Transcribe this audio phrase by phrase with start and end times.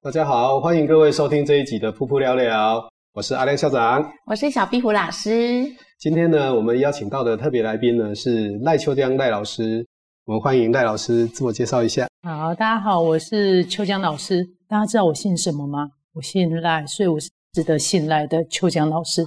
[0.00, 5.66] 大家好，欢迎各位收听这一集的噗噗聊聊，我是阿亮校长，我是小壁虎老师。
[5.98, 9.86] 今天呢，我们邀请到的特别来宾呢是赖秋江赖老师，
[10.24, 12.08] 我们欢迎赖老师自我介绍一下。
[12.22, 14.42] 好，大家好，我是秋江老师。
[14.66, 15.90] 大家知道我姓什么吗？
[16.14, 19.22] 我姓赖，所以我是值得信赖的秋江老师。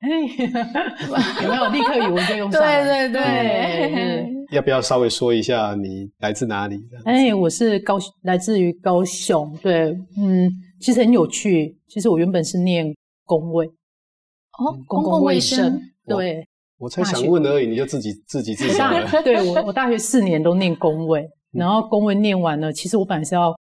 [0.00, 0.08] 哎，
[1.42, 2.60] 有没有立刻语文就用上？
[2.60, 4.32] 对对对。
[4.52, 6.78] 要不要稍微说一下你来自哪里？
[7.04, 9.52] 哎，我是高，来自于高雄。
[9.62, 10.48] 对，嗯，
[10.80, 11.76] 其实很有趣。
[11.88, 15.80] 其实我原本是念公卫，哦，公共卫生。
[16.06, 16.46] 对，
[16.78, 19.22] 我才想问而已，你就自己自己自杀了。
[19.24, 23.52] 对，我，我大学四年都念公卫，然后公卫念完了，其实我本来是要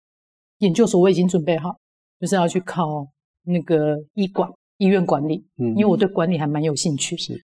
[0.58, 1.70] 研究所，我已经准备好，
[2.20, 3.06] 就是要去考
[3.44, 4.46] 那个医管
[4.78, 7.16] 医院管理，嗯，因为我对管理还蛮有兴趣。
[7.16, 7.44] 是。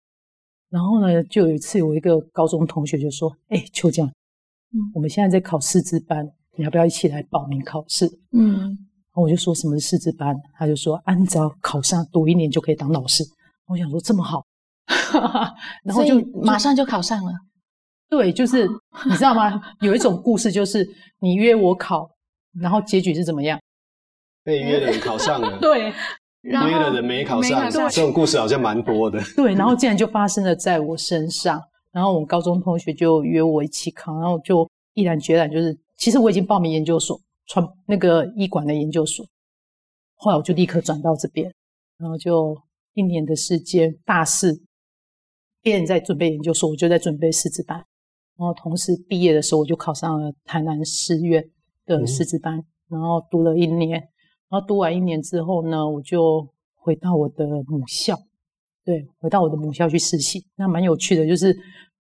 [0.70, 13.24] 然后呢，就有一次，有一个高中同学就说：“哎，秋江，嗯，我们现在在考师资班，你要不要一起来报名考试？”嗯，然后我就说：“什么是师资班？”他就说：“按照考上，读一年就可以当老师。”
[13.66, 14.44] 我想说这么好，
[15.84, 17.32] 然后就马上就考上了。
[18.10, 18.66] 对，就是
[19.08, 19.60] 你知道吗？
[19.80, 20.86] 有一种故事，就是
[21.20, 22.10] 你约我考，
[22.58, 23.58] 然后结局是怎么样？
[24.44, 25.56] 被约的人考上了。
[25.60, 25.92] 对。
[26.48, 29.20] 约的人没考上，这种故事好像蛮多的。
[29.36, 31.62] 对，然后竟然就发生了在我身上。
[31.90, 39.26] 然后我们高中同学就约我一起考，然后就毅然决然，就是其实我已经报名研究所，传那个医管的研究所。
[40.16, 41.50] 后来我就立刻转到这边，
[41.98, 42.56] 然后就
[42.94, 44.62] 一年的时间，大四
[45.62, 47.78] 别人在准备研究所，我就在准备师资班。
[48.36, 51.42] 然后同时毕业的时候，我就考上了台南师院
[51.86, 54.08] 的师资班，嗯、然后读了一年。
[54.50, 58.18] 然后读完一年之后呢，我就回到我的母校，
[58.84, 60.46] 对，回到我的母校去实习。
[60.56, 61.54] 那蛮有趣的，就是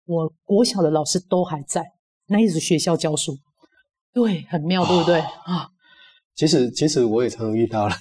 [0.06, 1.84] 我国小的老师都还在
[2.28, 3.36] 那一所学校教书，
[4.14, 5.70] 对，很妙，对不对啊？
[6.36, 7.96] 其实，其实我也常常遇到了。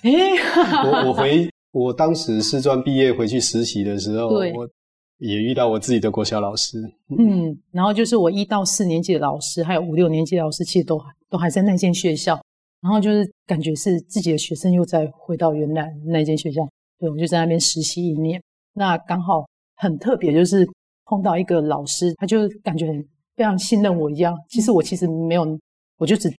[0.84, 4.68] 我我回我当时师专毕业回去实习的时候，对我
[5.16, 6.78] 也遇到我自己的国小老师。
[7.18, 12.38] 嗯，然后就是我一到四年级的老师，还有五六年级的老师，其实都都还在那间学校。
[12.80, 16.68] 然后就是感觉是自己的学生又再回到原来那间学校，
[16.98, 18.40] 对，我就在那边实习一年。
[18.74, 19.44] 那刚好
[19.76, 20.64] 很特别，就是
[21.04, 24.36] 碰到一个老师，他就感觉很非常信任我一样。
[24.48, 25.58] 其实我其实没有，
[25.96, 26.32] 我就只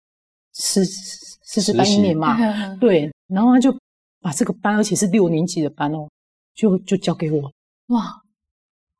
[0.54, 2.36] 实实习班一年嘛，
[2.78, 3.10] 对。
[3.26, 3.76] 然后他就
[4.20, 6.08] 把这个班，而且是六年级的班哦，
[6.54, 7.42] 就就交给我，
[7.88, 8.04] 哇！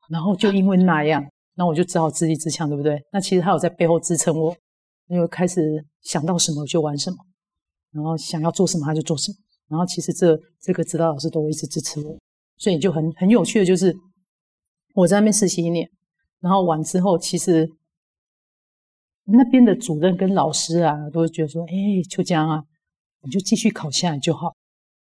[0.09, 3.01] 然后就因为那样，那我就只好自立自强，对不对？
[3.13, 4.55] 那其实他有在背后支撑我，
[5.07, 7.17] 因为开始想到什么就玩什么。
[7.91, 9.37] 然后想要做什么他就做什么，
[9.69, 12.17] 然后其实这这个指导老师都会一直支持我，
[12.57, 13.95] 所以就很很有趣的就是
[14.95, 15.89] 我在那边实习一年，
[16.39, 17.69] 然后完之后其实
[19.25, 21.73] 那边的主任跟老师啊都会觉得说，哎，
[22.09, 22.63] 秋江啊，
[23.23, 24.55] 你就继续考下来就好，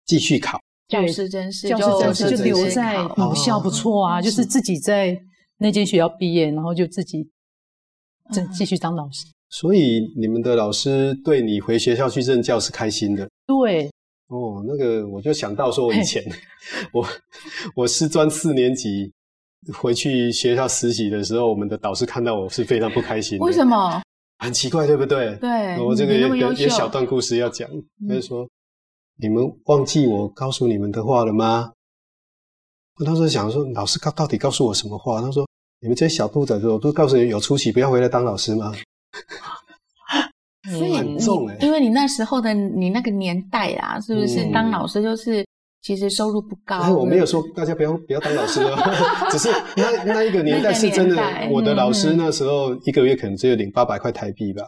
[0.06, 4.46] 继续考，教师真是，教师真是就留在母校不错啊，就是。
[4.46, 5.20] 自己在
[5.58, 7.30] 那间学校毕业，然后就自己
[8.32, 9.26] 再继续当老师。
[9.50, 13.28] 所以你们的老师对你回学校去任教是开心的？
[13.46, 13.90] 对，
[14.28, 16.24] 哦，那个我就想到说，我以前
[16.92, 17.08] 我
[17.76, 19.12] 我师专四年级
[19.74, 23.46] 回去学校实习的时候，我们的导师看到我是非常不开心的。
[23.46, 24.02] 为什么？
[24.40, 25.36] 很奇怪，对不对？
[25.38, 27.68] 对，我这个有有小段故事要讲，
[28.08, 28.50] 就是说、嗯、
[29.22, 31.72] 你们忘记我告诉你们的话了吗？
[33.00, 35.22] 我当时想说，老师告到底告诉我什么话？
[35.22, 35.48] 他说，
[35.80, 38.74] 你们这些小兔崽子，我都告诉你有出息，不要回来当老师吗？
[40.78, 41.18] 所以你，
[41.66, 45.46] 因为你那时候的你那个年代啊，是不是当老师就是
[45.82, 46.80] 其实收入不高？
[46.80, 48.78] 哎，我没有说大家不要不要当老师啊，
[49.32, 54.64] 只是那那一个年代是真的，我的老师那时候一个月可能只有领八百块台币吧，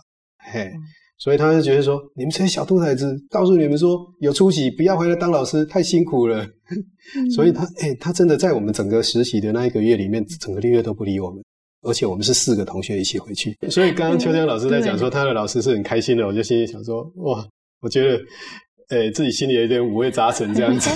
[0.53, 0.71] 嘿，
[1.17, 6.47] 所以他就觉得说，你们这些小兔崽子，告诉你们说有出息，不要回来当老师，太辛苦了。
[7.35, 11.43] 所以他哎，他真的在我们整个实习的那一个月里面，整个六月都不理我们。
[11.81, 17.45] 而且我们是四个同学一起回去，所以刚刚秋江老师在讲说他的老师是很开心的，我就心里想说，哇，
[17.81, 18.19] 我觉得，
[18.89, 20.89] 诶，自己心里有点五味杂陈这样子。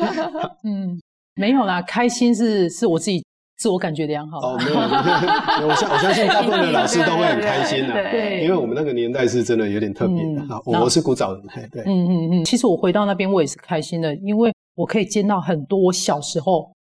[0.64, 0.98] 嗯，
[1.34, 3.22] 没有啦，开心是是我自己
[3.58, 4.38] 自我感觉良好。
[4.38, 4.76] 哦，没有，
[5.68, 10.40] 我相我相信大部分的老师都会很开心的，对，因为我们那个年代是真的有点特别的。
[10.40, 12.44] 嗯、我我是古早人，对，嗯嗯嗯。
[12.44, 16.72] 其实我回到那边，我也是开心的，因为我可以见到很多我小时候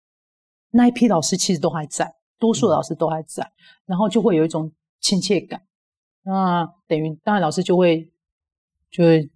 [0.70, 2.10] 那一批老师，其实都还在，
[2.42, 3.54] 多数老师都还在，嗯、
[3.86, 5.60] 然后就会有一种亲切感。
[6.24, 8.10] 那等于当然老师就会
[8.90, 9.30] 就会。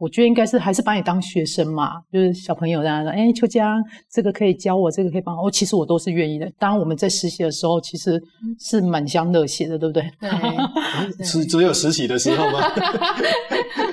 [0.00, 5.48] 我觉得应该是还是把你当学生嘛，就是小朋友这样说，哎，秋江，这个可以教我，这个可以帮我。
[5.48, 6.48] 哦，其实我都是愿意的。
[6.56, 8.22] 当然我们在实习的时候，其实
[8.60, 10.08] 是满腔热血的，对不对？
[10.20, 11.26] 对。
[11.26, 12.60] 是只有实习的时候吗？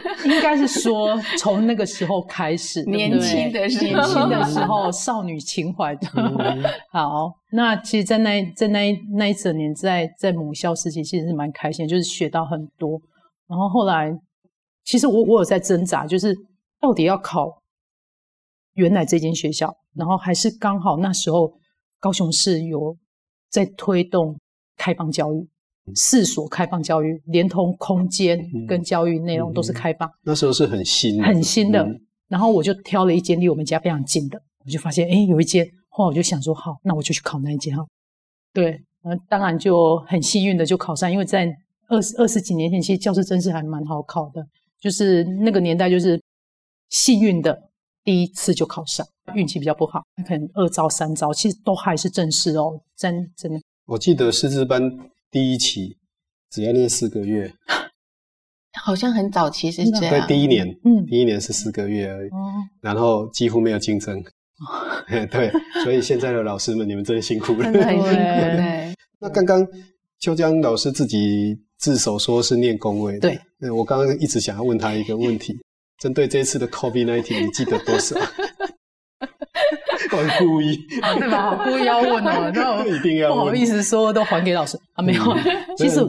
[0.25, 6.07] 应该是说从那个时候开始， 年轻的时候，年轻的时候，少女情怀的。
[6.91, 12.99] 好，那其实，在那在那一那一整年，在在母校时期，其实是蛮开心，就是学到很多。
[13.47, 14.13] 然后后来。
[14.87, 16.31] 其实我我有在挣扎，就是
[16.79, 17.59] 到底要考
[18.75, 21.51] 原来这间学校，然后还是刚好那时候
[21.99, 22.95] 高雄市有
[23.49, 24.39] 在推动
[24.77, 25.49] 开放教育，
[25.93, 30.09] 四所开放教育，连同空间跟教育内容都是开放。
[30.23, 31.83] 那时候是很新，很新的。
[31.83, 37.85] 嗯、然后我就挑了一间离我们家非常近的，我就发现哎有一间，后来我就想说好，那我就去考那一间哈。
[38.51, 41.47] 对，嗯，当然就很幸运的就考上，因为在
[41.87, 44.43] 二十二十几年前，其实教师真是还蛮好考的。
[44.79, 46.21] 就是那个年代，就是
[46.89, 47.59] 幸运的
[48.03, 53.59] 第一次就考上，运气比较不好，可能二招三招，其实都还是正式哦，真真的。
[53.85, 54.81] 我记得师资班
[55.35, 55.97] 第一期
[56.49, 57.51] 只要练四个月，
[58.81, 60.09] 好像很早期是这样。
[60.09, 65.51] 对，第一年，嗯，第一年是四个月而已，嗯，然后几乎没有竞争，哦、 对，
[65.83, 68.13] 所以现在的老师们，你们真的辛苦了，真的很辛苦。
[68.15, 69.67] 对，那刚刚
[70.21, 71.59] 秋江老师自己。
[71.77, 73.37] 自首说是念工位，对，
[73.69, 75.59] 我刚刚一直想要问他一个问题，
[75.99, 78.15] 针对这次的 COVID-19，你记得多少？
[80.11, 80.75] 我很故意，
[81.19, 81.51] 对吧？
[81.51, 84.77] 我故意要问哦， 那一定要不好意思说都还给老师。
[84.93, 85.21] 啊，没有。
[85.77, 85.99] 其实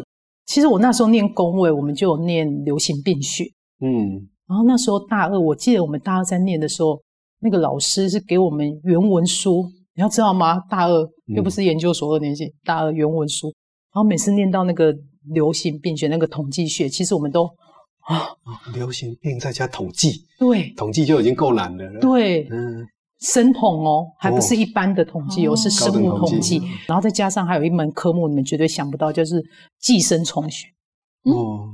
[0.47, 3.45] 其实我那时候念公卫，我们就有念流行病学，
[3.81, 7.01] 嗯，然后那时候大二，我记得我们大二在念的时候，
[7.41, 9.65] 那个老师是给我们原文书，
[9.95, 10.61] 你要知道吗？
[10.71, 13.49] 大二又不是研究所二年级，大二原文书，
[13.95, 14.95] 然后每次念到那个。
[15.35, 17.43] 流行病学那个统计学，其实我们都
[18.07, 18.31] 啊，
[18.73, 21.99] 流行病再加统计，对，统计就已经够难了。
[21.99, 22.87] 对，嗯，
[23.21, 29.43] 生统哦，还不是一般的统计哦，哦是生物统计，然后再加上还有一门科目，你们绝对想不到，就是
[29.81, 30.67] 寄生虫学。
[31.25, 31.69] 哦，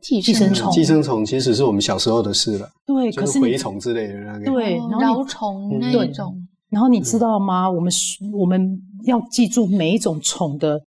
[0.00, 2.70] 寄生虫，寄生虫其实是我们小时候的事了。
[2.86, 6.34] 对，可是蛔虫之类的那个，对，蛲虫那一种。
[6.70, 7.70] 然后你知道吗？
[7.70, 7.92] 我们
[8.32, 10.82] 我们要记住每一种虫的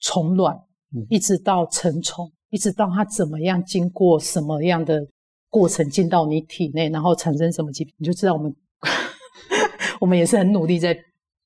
[0.00, 0.56] 虫卵。
[1.10, 5.06] 一直到成虫，一直到它怎么样经过什么样的
[5.50, 8.50] 过程进到你体内，然后产生什么疾病，你就知道我们
[10.00, 10.96] 我们也是很努力在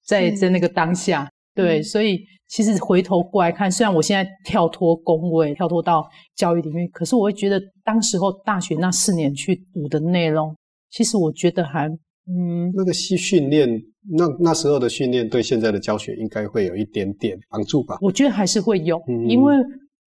[0.05, 6.05] 在在那个当下，对，嗯、所以其实回头过来看，虽然我现在跳脱公位，跳脱到
[6.37, 10.55] 教育领域，可是我会觉得当时候大学那四年去读的内容，
[10.91, 11.89] 其实我觉得还
[12.27, 13.83] 嗯，那个系训练。
[14.11, 17.97] 那那时候的训练对现在的教学应该会有一点点帮助吧？
[18.01, 19.55] 我觉得还是会有，嗯、因为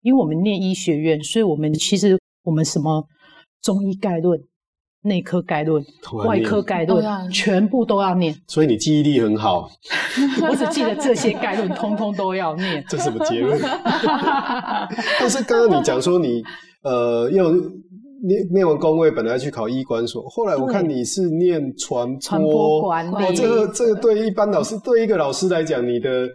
[0.03, 3.06] 因为我们念医学院，所以我们其实我们什么
[3.62, 4.39] 中医概论、
[5.03, 5.83] 内科概论、
[6.25, 8.35] 外科概论，全部都要念。
[8.47, 9.69] 所以你记忆力很好。
[10.50, 12.83] 我只记得这些概论，通通都要念。
[12.89, 13.59] 这是什么结论？
[15.19, 16.41] 但是刚刚你讲说你
[16.83, 17.51] 呃要。
[18.25, 23.13] 念念完工位，本来去考医管所，后来我看你是念传播，传播管理。
[23.13, 26.25] 哦，这个这个对一般老师，对一个老师来讲，你的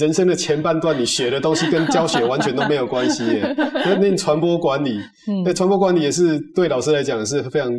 [0.00, 3.54] 人生的前半段，你学的东西跟教学完全都没有关系耶。
[3.84, 4.98] 那念传播管理，
[5.44, 7.70] 对传播管理也是对老师来讲是非常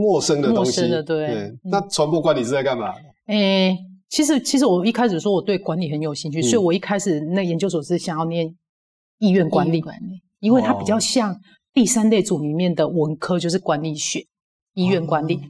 [0.00, 0.88] 陌生的东西。
[0.88, 1.26] 的对。
[1.26, 2.94] 对嗯、那传播管理是在干嘛？
[3.26, 3.76] 诶，
[4.08, 8.54] 其实其实我一开始说我对管理很有兴趣，嗯、所以我一开始那研究所是想要念
[9.18, 11.36] 医院管理，管理，因为它比较像。
[11.74, 14.26] 第三类组里面的文科就是管理学，
[14.74, 15.40] 医院管理，哦、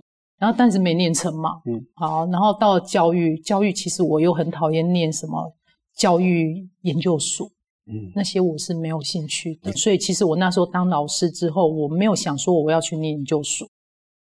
[0.41, 1.53] 然后但是没念成嘛。
[1.65, 5.51] 嗯，好，然后到教育，教育其实我又很讨厌念什么
[5.97, 7.47] 教育研究所，
[7.87, 9.71] 嗯，那些我是没有兴趣的。
[9.71, 13.67] 嗯、所以其实我那时候当老师之后，我没有想说我要去念研究所。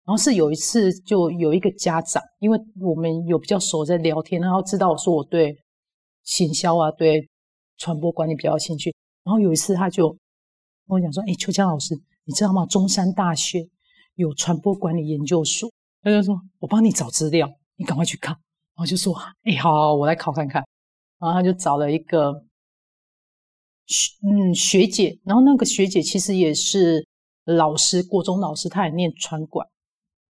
[0.06, 5.58] 然后是有一次，就有一个家长，因为我们有比较熟在聊天，然后知道我说我对
[6.24, 7.30] 行销啊，对
[7.78, 8.94] 传播管理比较有兴趣。
[9.24, 10.18] 然后有一次他就。
[10.86, 11.96] 跟我讲说，哎，秋江老师，
[12.26, 12.66] 你知道吗？
[12.66, 13.66] 中山大学
[14.16, 15.72] 有传播管理研究所。
[16.02, 18.34] 他就说，我帮你找资料，你赶快去看。
[18.34, 18.40] 然
[18.76, 20.62] 后就说，哎，好，我来考看看。
[21.20, 22.34] 然后他就找了一个
[23.86, 25.18] 学，嗯，学姐。
[25.24, 27.08] 然后那个学姐其实也是
[27.46, 29.66] 老师，国中老师，她也念传管。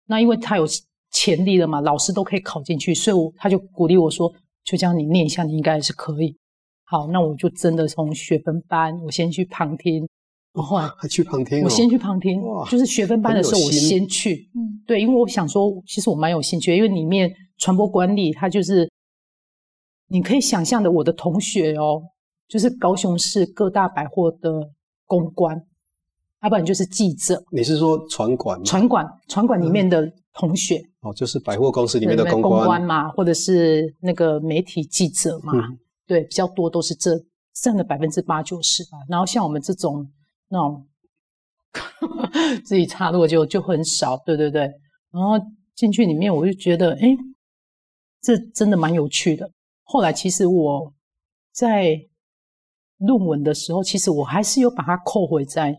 [0.06, 0.64] 那因为他有
[1.10, 4.32] 潜力了嘛，老师都可以考进去，所以我他就鼓励我说，
[4.64, 6.36] 就这样你念一下，你应该是可以。
[6.84, 10.06] 好，那我就真的从学分班，我先去旁听，
[10.52, 18.90] 然后还去旁听，我先去旁听，就是学分班的时候我先去，嗯，对，因为我想说，其实我蛮有兴趣，因为里面传播管理，它就是
[20.08, 22.02] 你可以想象的，我的同学哦，
[22.48, 24.70] 就是高雄市各大百货的
[25.06, 25.60] 公关，
[26.44, 27.42] 要不然就是记者。
[27.50, 28.62] 你是说传管？
[28.64, 35.52] 传管，传管里面的同学，哦，就是百货公司里面的公关，公关嘛，或者是那个媒体记者嘛。
[35.56, 37.12] 嗯对，比较多都是这
[37.54, 38.98] 占了百分之八九十吧。
[39.08, 40.06] 然后像我们这种
[40.50, 40.86] 那种
[42.62, 44.70] 自己插入就就很少，对对对。
[45.10, 45.42] 然后
[45.74, 47.16] 进去里面，我就觉得，哎，
[48.20, 49.50] 这真的蛮有趣的。
[49.84, 50.92] 后来其实我
[51.54, 51.98] 在
[52.98, 55.74] 论文的时候，其实我还是有把它扣回在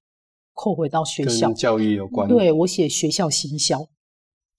[0.56, 2.28] 扣回到学校，跟教育有关。
[2.28, 3.80] 对，我写学校行销。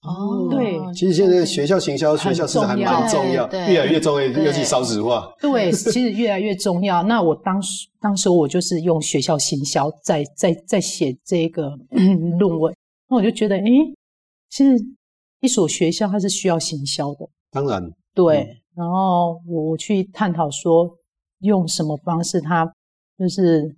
[0.03, 5.33] 哦，对，其实现在学校行销、学校是还蛮重要，越来越重要，尤其少子化。
[5.41, 7.03] 对，其实越来越重要。
[7.03, 11.75] 那我当时当时我就是用学校行销在在在写这个
[12.39, 12.73] 论文，
[13.09, 13.63] 那我就觉得，哎，
[14.49, 14.77] 其实
[15.41, 17.27] 一所学校它是需要行销的。
[17.51, 18.61] 当然，对。
[18.75, 20.95] 然后我去探讨说，
[21.39, 22.71] 用什么方式，它
[23.17, 23.75] 就是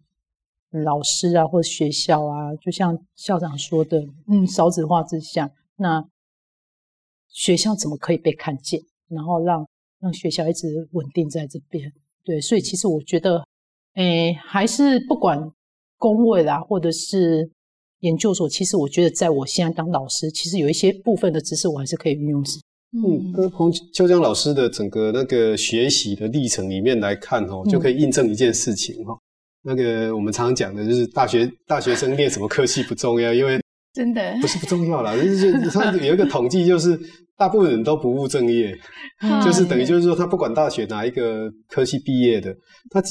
[0.72, 6.08] 老师啊，或者学校啊，就像校长说的，嗯，少子化之下，那。
[7.32, 8.82] 学校怎么可以被看见？
[9.08, 9.66] 然后让
[10.00, 11.94] 让学校一直稳定在这边。
[12.24, 13.46] 对，所以其实我觉得，
[13.94, 15.40] 诶，还是不管
[16.00, 17.48] 工位啦，或者是
[18.00, 22.44] 研究所，其实我觉得，在我现在当老师，其实有一些部分的知识，我还是可以运用。
[22.94, 29.16] 嗯，跟彭秋江老师的整个那个学习的历程里面来看哦，就可以印证一件事情哈。
[29.64, 33.60] 那个我们常常讲的就是大学大学生念什么科系不重要，因为。
[33.92, 36.98] 真的不是不重要啦，就是他有一个统计，就是
[37.36, 38.72] 大部分人都不务正业，
[39.44, 42.56] 就是等于就是说，他不管大学哪一个科系毕业的，
[42.92, 43.02] 他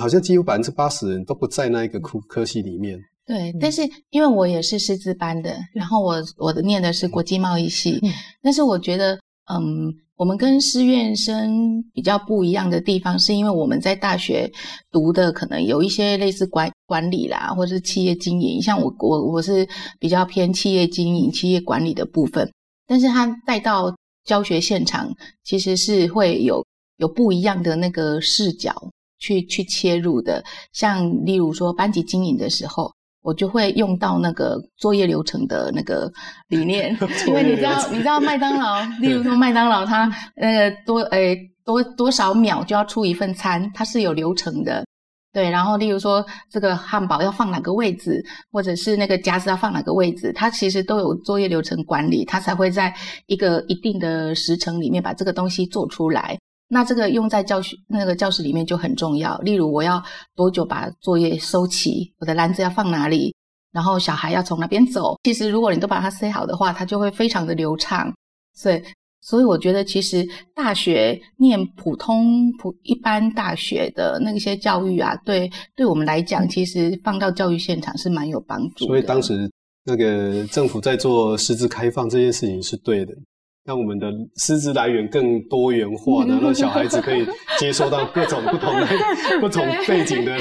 [0.00, 2.96] 好像几乎百分之八十人都不在那一个科科系里面。
[3.26, 8.00] 对，但是因为我也是师资班的，然后我我的念的是国际贸易系，
[8.40, 9.16] 但是我觉得，
[9.52, 9.92] 嗯。
[10.20, 14.52] 我们跟师院生比较不一样的地方，是因为我们在大学
[14.92, 18.60] 读的可能有一些类似管管理啦，或者是企业经营。
[18.60, 19.66] 像我我我是
[19.98, 22.52] 比较偏企业经营、企业管理的部分，
[22.86, 23.96] 但是他带到
[24.26, 25.10] 教学现场，
[25.42, 26.62] 其实是会有
[26.98, 28.74] 有不一样的那个视角
[29.18, 30.44] 去去切入的。
[30.74, 32.92] 像例如说班级经营的时候。
[33.22, 36.10] 我就会用到那个作业流程的那个
[36.48, 36.96] 理念，
[37.26, 44.84] 因为你知道，你知道麦当劳， 例如说麦当劳，它那个多诶多多少秒就要出一份餐，它是有流程的，
[45.32, 45.50] 对。
[45.50, 52.94] 然后例如说这个汉堡要放哪个位置，或者是那个夹子要放哪个位置，它其实都有作业流程管理，它才会在
[53.26, 56.38] 一个一定的时程里面把这个东西做出来。
[56.72, 59.36] 那这个用在教学那个教室里面就很重要。
[59.38, 60.00] 例如，我要
[60.36, 62.14] 多久把作业收齐？
[62.18, 63.34] 我的篮子要放哪里？
[63.72, 65.18] 然后小孩要从哪边走？
[65.24, 68.12] 其实，如果你都把它塞好的话，它就会非常的流畅。
[68.54, 68.80] 所以，
[69.20, 70.24] 所以我觉得，其实
[70.54, 78.86] 大学念普通普一般大学的那些教育啊，对，对我们来讲，其实放到教育现场是蛮有帮助。
[78.86, 79.50] 所以当时
[79.84, 83.12] 那个政府在做师资开放这件事情是对的。
[83.64, 87.26] 让我们的师资来源更多元化， 然后小孩子可以
[87.58, 88.86] 接受到各种不同的、
[89.40, 90.36] 不同背景的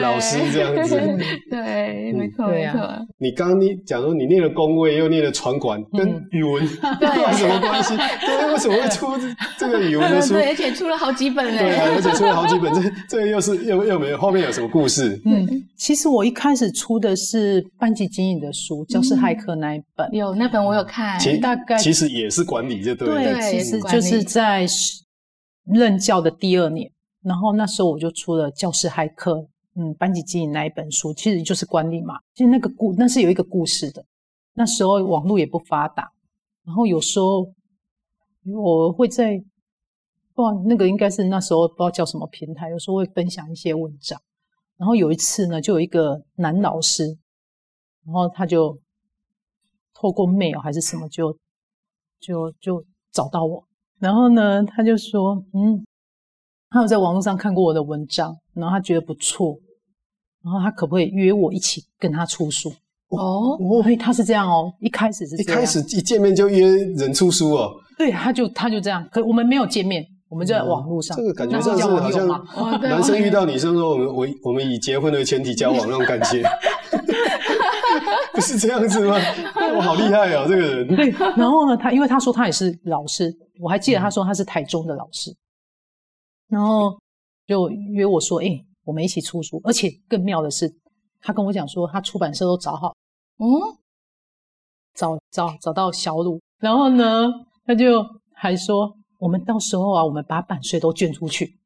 [0.00, 1.00] 老师，这样子。
[1.48, 3.06] 对，没错，没错。
[3.18, 6.62] 你刚刚你讲说你念了工位，又念了传管，跟语文
[7.00, 7.96] 有什么关系？
[8.26, 9.06] 对，为什么会出
[9.56, 10.34] 这个语文的书？
[10.34, 11.58] 对，而且出了好几本嘞。
[11.58, 15.18] 对啊，而且出了好几本，这这又是又又没有后面有什么故事？
[15.24, 15.46] 嗯，
[15.76, 20.12] 其实我一开始出的是班级经营的书，教师骇客那一本。
[20.12, 22.47] 有那本我有看，其大概其实也是。
[22.48, 24.66] 管理就对，对，其实就是在
[25.66, 26.90] 任教的第二年，
[27.22, 29.34] 然后那时候我就出了《教师骇客》，
[29.74, 32.18] 嗯，班级经营那一本书，其实就是管理嘛。
[32.34, 34.02] 其实那个故那是有一个故事的。
[34.54, 36.10] 那时候网络也不发达，
[36.64, 37.52] 然后有时候
[38.44, 39.36] 我会在
[40.34, 44.18] 不知道那个应该是那时候不知道叫什么平台，有时候会分享一些文章。
[44.78, 47.04] 然后有一次呢，就有一个男老师，
[48.06, 48.80] 然后他就
[49.92, 51.36] 透过 mail 还是什么就。
[52.20, 53.64] 就就找到我，
[53.98, 55.84] 然后呢，他就说，嗯，
[56.70, 59.58] 他有在网络上看过我的文章，然后他觉得不错，
[60.44, 62.72] 然后他可不可以约我一起跟他出书？
[63.08, 72.28] 哦，所以他是这样哦，一开始是这样，一开始一见面就约人出书哦，对，他就他就这样，可我们没有见面，我们就在网络上，这个感觉像是好像
[72.82, 76.42] 男生遇到女生说，我们我我们以结婚为前提交往那种感觉。
[78.38, 79.16] 不是这样子吗？
[79.74, 80.86] 我好厉害哦，这个人。
[80.86, 85.34] 对，然后呢，他因为他说他也是老师，我还记得他说他是台中的老师，
[86.46, 86.96] 然后
[87.48, 90.72] 就约我说：“哎、欸，我们一起出书。”而且更妙的是，
[91.20, 92.94] 他跟我讲说，他出版社都找好，
[93.38, 93.44] 嗯，
[94.94, 97.28] 找找找到小鲁，然后呢，
[97.66, 101.58] 他就还说，我们到时候啊，我们把版税都捐出去。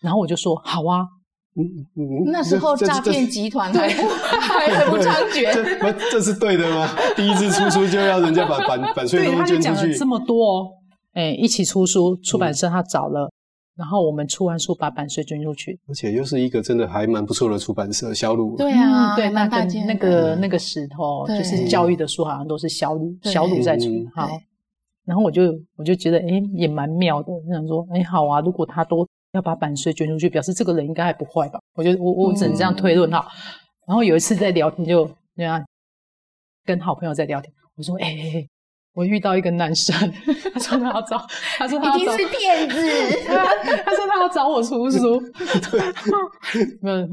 [0.00, 1.08] 然后我就说：“好啊。”
[1.56, 6.88] 嗯嗯，那时候诈骗集团还还不猖獗，不，这是对的吗？
[7.14, 10.68] 第一次出书就要人家把版 版税都捐出去，他就讲了这么多哦，
[11.12, 13.32] 哎，一起出书，出版社他找了，嗯、
[13.76, 18.56] 然后我们出完书把版税捐出去，而且又是一个真的还蛮不错的出版社，小鲁。
[18.56, 23.86] 对啊，嗯、对，那个那个那个石头就是教育的书，好像都是小鲁小鲁在出。
[24.12, 24.28] 好，
[25.04, 25.42] 然后我就
[25.76, 29.06] 我就觉得，哎，也蛮妙的，我想说，哎，好啊，如果他都。
[29.34, 31.60] 要把版税捐出去，表示这个人应该还不坏吧？
[31.74, 33.18] 我觉得我我只能这样推论哈。
[33.18, 33.32] 嗯、
[33.88, 35.62] 然后有一次在聊天就，就那样
[36.64, 38.48] 跟好朋友在聊天，我说：“哎、欸，
[38.94, 39.94] 我遇到一个男生，
[40.54, 41.26] 他说他要找，
[41.58, 42.76] 他说他要找，一定是骗子。
[43.26, 43.44] 他”
[43.84, 45.20] 他说他要找我出书。
[46.80, 47.06] 没有，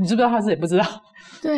[0.00, 0.28] 你知不知道？
[0.28, 0.84] 他是也不知道。
[1.40, 1.56] 对。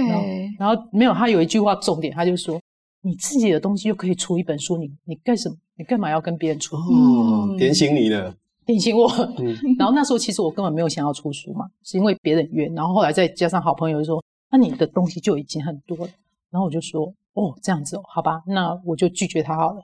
[0.58, 2.60] 然后没有，他有一句话重点，他就说
[3.02, 5.56] ：“你自己的东西又可以出一本书，你你干什么？
[5.76, 8.34] 你干嘛要跟别人出？”哦，点醒你了。
[8.66, 9.08] 点醒我，
[9.78, 16.08] 然后那时候其实我根本没有想要出书嘛，是因为别人约，然后后来再加上好朋友就说，那你的东西就已经很多了，
[16.50, 19.82] 然后我就说，哦，这样子哦，好吧，那我就拒绝他好了，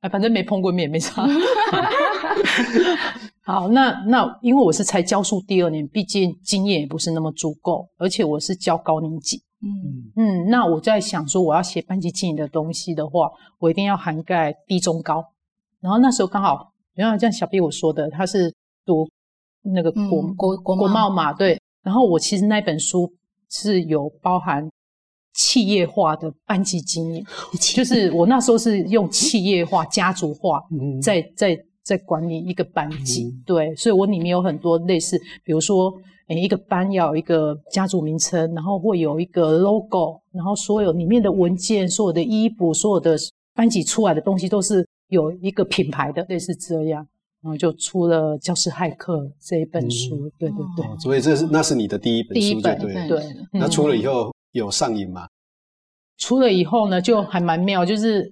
[0.00, 1.26] 哎，反正没碰过面，没差。
[3.42, 10.12] 好，那那因为我是才教书第二年，毕竟经验也不是那么足够，而且我是教高年级，嗯。
[10.16, 15.24] 嗯，那我在想说，我要写班级经营的东西的话，我一定要涵盖低中高，
[15.80, 16.72] 然后那时候刚好。
[16.98, 18.52] 然后像小 B 我说的，他是
[18.84, 19.08] 读
[19.62, 21.56] 那个国、嗯、国国国贸嘛，对。
[21.84, 23.08] 然后我其实那本书
[23.50, 24.68] 是有包含
[25.32, 27.24] 企业化的班级经营，
[27.72, 30.60] 就是我那时候是用企业化、家族化
[31.00, 33.76] 在在在管理一个班级，嗯、对。
[33.76, 35.94] 所以我里面有很多类似，比如说，
[36.26, 43.16] 每一个班要有一个家族名称，然后会有一个 logo，然后所有里面的文件、所有的衣服、所有的
[43.54, 44.84] 班级出来的东西都是。
[45.08, 47.06] 有一个品牌的类似这样，
[47.40, 50.96] 然后就出了《教师骇客》这一本书，嗯、对对对、哦。
[51.00, 52.78] 所以这是那是你的第一本书，就对。
[52.78, 55.26] 对，对那出了以后有上瘾吗？
[56.18, 58.30] 出了以后呢，就还蛮妙，就是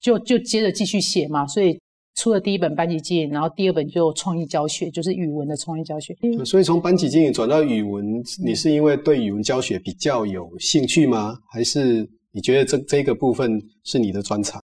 [0.00, 1.46] 就就接着继续写嘛。
[1.46, 1.78] 所以
[2.14, 6.16] 出了第一本班级经营，然后第二本就创意教学，就是语文的创意教学。
[6.44, 11.36] 所以从班级经营转到语文，你是因为对语文教学比较有兴趣吗？
[11.50, 14.62] 还是你觉得这这个部分是你的专长？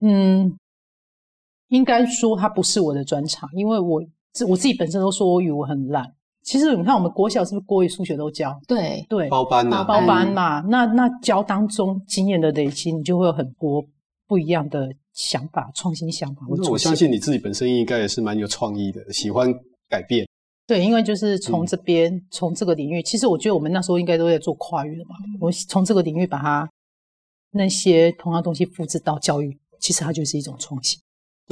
[0.00, 0.54] 嗯。
[1.72, 6.06] 应该说它不是我的专长，因为我自我自己本身都说我语文很烂。
[6.42, 8.54] 其实你看，我们国小是不是国语、数学都教？
[8.68, 10.60] 对对，包班呐、啊，包班嘛。
[10.60, 13.82] 嗯、那那教当中经验的累积，你就会有很多
[14.26, 16.42] 不一样的想法、创新想法。
[16.50, 19.50] 那我相信你自己本身应该也是蛮有创意的，喜欢
[19.88, 20.28] 改变。
[20.66, 25.16] 对，因为就是从这边从、嗯、这个领域，其实我觉得我们那时候应该都在做跨越的嘛。
[25.40, 26.68] 我从这个领域把它
[27.52, 31.00] 那些同样东西复制到教育，其实它就是一种创新。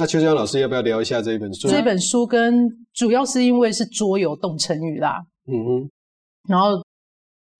[0.01, 1.67] 那秋江老师要不要聊一下这一本书？
[1.67, 5.89] 这本书跟主要是因为是桌游动成语啦，嗯哼，
[6.49, 6.83] 然后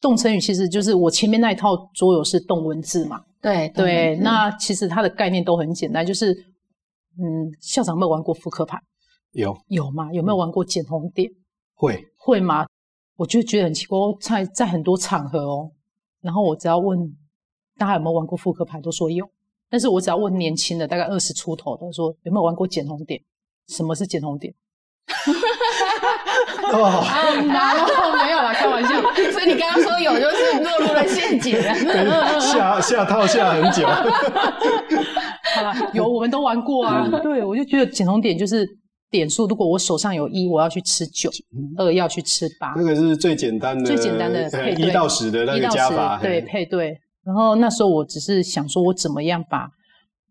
[0.02, 6.34] 动成语其实就是我前面那一套桌游是动文字嘛，对对，那其实它的概念都很简单，就是
[7.20, 8.76] 嗯，校长有没有玩过扑克牌？
[9.34, 10.12] 有有吗？
[10.12, 11.30] 有没有玩过捡红点？
[11.76, 12.66] 会会吗？
[13.18, 15.70] 我就觉得很奇怪，在在很多场合哦，
[16.22, 16.98] 然后我只要问
[17.78, 19.30] 大家有没有玩过扑克牌，都说有。
[19.72, 23.20] 但是我只要问年轻的，大概二十出头的，说有没有玩过捡红点？
[23.70, 24.54] 什么是捡红点？
[26.74, 27.04] 哦，
[27.48, 29.02] 难哦没有啦，开玩笑。
[29.32, 32.40] 所以你刚刚说有，就是落入了陷阱了。
[32.40, 33.88] 下下套下很久。
[33.88, 37.10] 好了，有我们都玩过啊。
[37.12, 38.68] 嗯、对，我就觉得捡红点就是
[39.10, 39.48] 点数。
[39.48, 41.30] 如果我手上有一，我要去吃九；
[41.78, 42.74] 二要去吃八。
[42.76, 46.98] 那个是最简单的，最简单的配对，一到十的那个加法，对，配对。
[47.24, 49.70] 然后那时候我只是想说，我怎么样把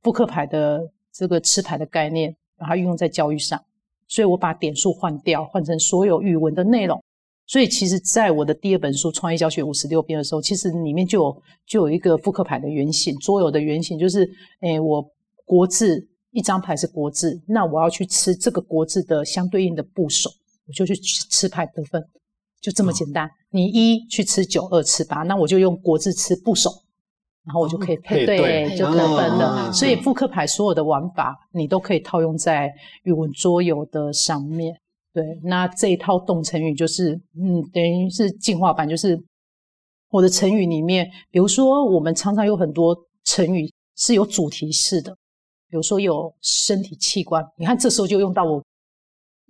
[0.03, 3.62] 扑克牌的这个吃牌的概念，把它运用在教育上。
[4.09, 7.00] 所以我把点数换掉，换成所有语文的内容。
[7.46, 14.29] 所以其实，在我的第二本书《创意教学五十六篇》的时候，其实里面就有就有一个扑克牌的原型，桌游的原型就是，
[14.61, 15.05] 诶，我
[15.44, 20.31] 国字一张牌是国字，那我要去吃这个国字的相对应的部首，
[20.66, 22.05] 我就去吃牌得分。
[22.60, 26.70] 就这么简单，哦、你一去吃九，二吃八，那我就用国字吃部首，
[27.44, 29.68] 然后我就可以配对，就得分了。
[29.68, 32.70] 哦、所以扑克牌所有的玩法，你都可以套用在
[33.04, 34.74] 语文桌游的上面。
[35.12, 39.18] 对，那这一套动成语就是，嗯，等于是进化版，就是
[40.10, 45.10] 我的成语里面，比如说我们常常有很多成语是有主题式的，
[45.68, 48.62] 比如说有身体器官，你看这时候就用到我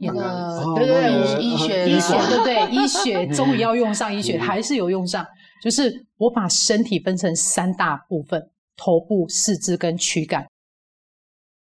[0.00, 2.70] 一个对对对，医学医学对不对？
[2.72, 5.24] 医学终于要用上医学，还是有用上。
[5.62, 8.42] 就是我把身体分成三大部分：
[8.76, 10.46] 头部、四肢跟躯干。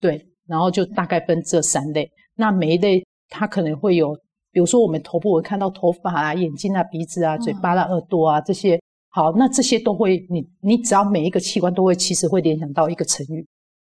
[0.00, 2.10] 对，然后就大概分这三类。
[2.34, 4.14] 那每一类它可能会有，
[4.50, 8.80] 比如说我们头部会看到头发啊、眼睛啊、鼻子啊、嘴巴啊、耳朵啊这些。
[9.10, 13.46] 好，那这些都会，你你只要每一个器官都会，其实会联想到一个成语。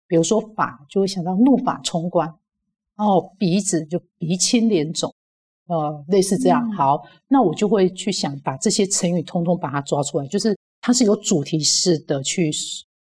[0.09, 2.27] 比如说法，就会想到怒发冲冠；
[3.03, 5.12] 然后鼻子就鼻青脸肿，
[5.67, 6.65] 呃，类似这样。
[6.69, 12.49] 嗯、好，那我就会去想把这些成语通通把它抓出来，就是它是有主题式的去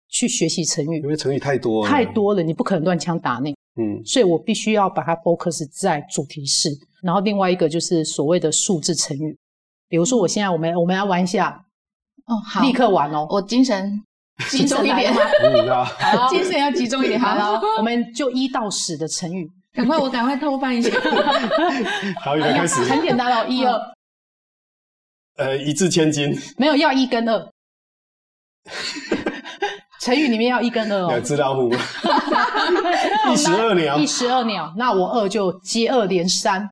[0.07, 3.53] 去学习成语，因为成语太多了，太多了，你不可能乱枪打鸟。
[3.75, 6.69] 嗯，所以我必须要把它 focus 在主题式。
[7.01, 9.37] 然后另外一个就是所谓的数字成语，
[9.89, 11.65] 比如说我现在我们我们来玩一下。
[12.25, 13.27] 哦，好，立刻玩哦！
[13.29, 14.01] 我精神
[14.49, 15.11] 集中一点，
[15.99, 17.19] 好， 精神要集中一点。
[17.19, 20.89] 好了，我们就一到十的成语，赶快，我赶快偷翻一下。
[22.23, 22.83] 好，开始。
[22.85, 23.73] 很简单哦，一二。
[25.37, 26.31] 呃，一字千金。
[26.57, 27.51] 没有，要一跟二。
[29.99, 31.07] 成语里面要一跟二哦。
[31.07, 31.73] 两只老虎。
[33.33, 33.97] 一石二鸟。
[33.97, 36.69] 一石二鸟，那我二就接二连三，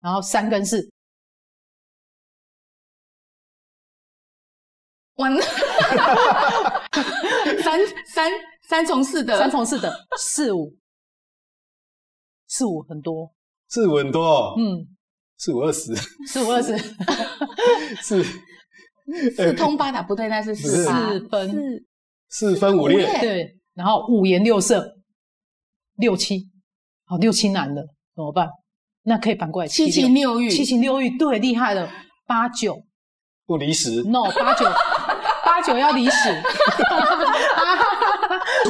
[0.00, 0.88] 然后三跟四。
[5.16, 5.42] 完了，
[7.62, 8.30] 三三
[8.68, 10.72] 三从四的，三从四的四五
[12.56, 13.32] 四五很多，
[13.68, 14.86] 四五很多，嗯，
[15.38, 15.92] 四五二十，
[16.28, 16.78] 四五二十，
[18.00, 18.22] 四
[19.34, 21.50] 四通八达不对，那是四四分。
[21.50, 21.84] 四。
[22.28, 24.84] 四分五裂，对，然后五颜六色，
[25.96, 26.48] 六七，
[27.04, 27.82] 好六七难了，
[28.14, 28.48] 怎么办？
[29.02, 30.40] 那可以反过来七情六。
[30.40, 31.90] 欲，七情六欲，对，厉害了，
[32.26, 32.84] 八九。
[33.46, 34.64] 不离十，no 八九。
[35.44, 36.42] 八九要离十，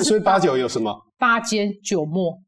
[0.03, 0.95] 所以八九有什么？
[1.19, 2.39] 八间九陌，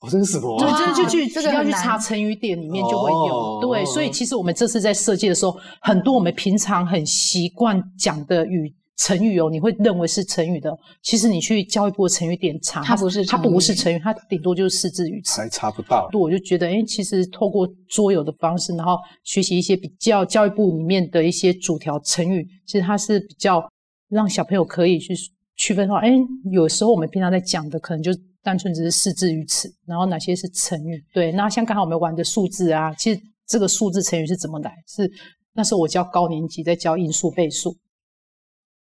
[0.00, 0.58] 哦，这是什么？
[0.58, 3.60] 对，这就去 这个要去查成语典里面就会有。
[3.60, 10.70] 对，所以其实我们这次在设计的时候，很多我们平常很习惯讲的语成语哦，你会认为是成语的，
[11.02, 16.08] 其实你去教育部的成语典查，它不是，它不是成语，它顶多就是四字语词，还查不到。
[16.12, 23.66] 对，我就觉得，哎，其实透过桌游的方式，然后学习一些比较教育部里面的一些主条成语，其实它是比较
[24.08, 25.14] 让小朋友可以去
[25.56, 26.12] 区分的话，哎，
[26.50, 28.12] 有时候我们平常在讲的可能就
[28.46, 31.04] 单纯只是四字于此，然后哪些是成语？
[31.12, 34.72] 对，那像刚好我们玩的数字啊，其实这个数字成语是怎么来？
[34.86, 35.10] 是
[35.52, 37.76] 那时候我教高年级在教因数倍数。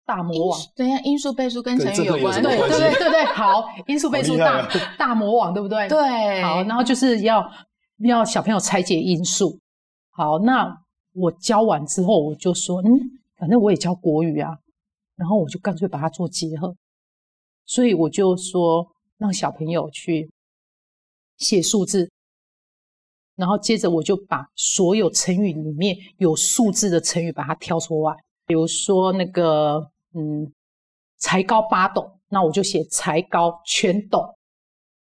[0.05, 5.89] 大魔王，对呀，因数倍数跟成语有关，对对对对对，好，因数倍数大大魔王，对不对？
[5.89, 7.43] 对，好，然后就是要
[8.07, 9.59] 要小朋友拆解因数。
[10.11, 10.71] 好，那
[11.15, 12.87] 我教完之后，我就说，嗯，
[13.39, 14.51] 反正我也教国语啊，
[15.15, 16.75] 然后我就干脆把它做结合，
[17.65, 18.85] 所以我就说
[19.17, 20.29] 让小朋友去
[21.37, 22.09] 写数字，
[23.35, 29.91] 然后接着我就把所有成语里面有数字的成语把它挑出来，比如说那个。
[30.17, 30.49] 嗯，
[31.17, 34.25] 才高八斗，那我就写才高全斗。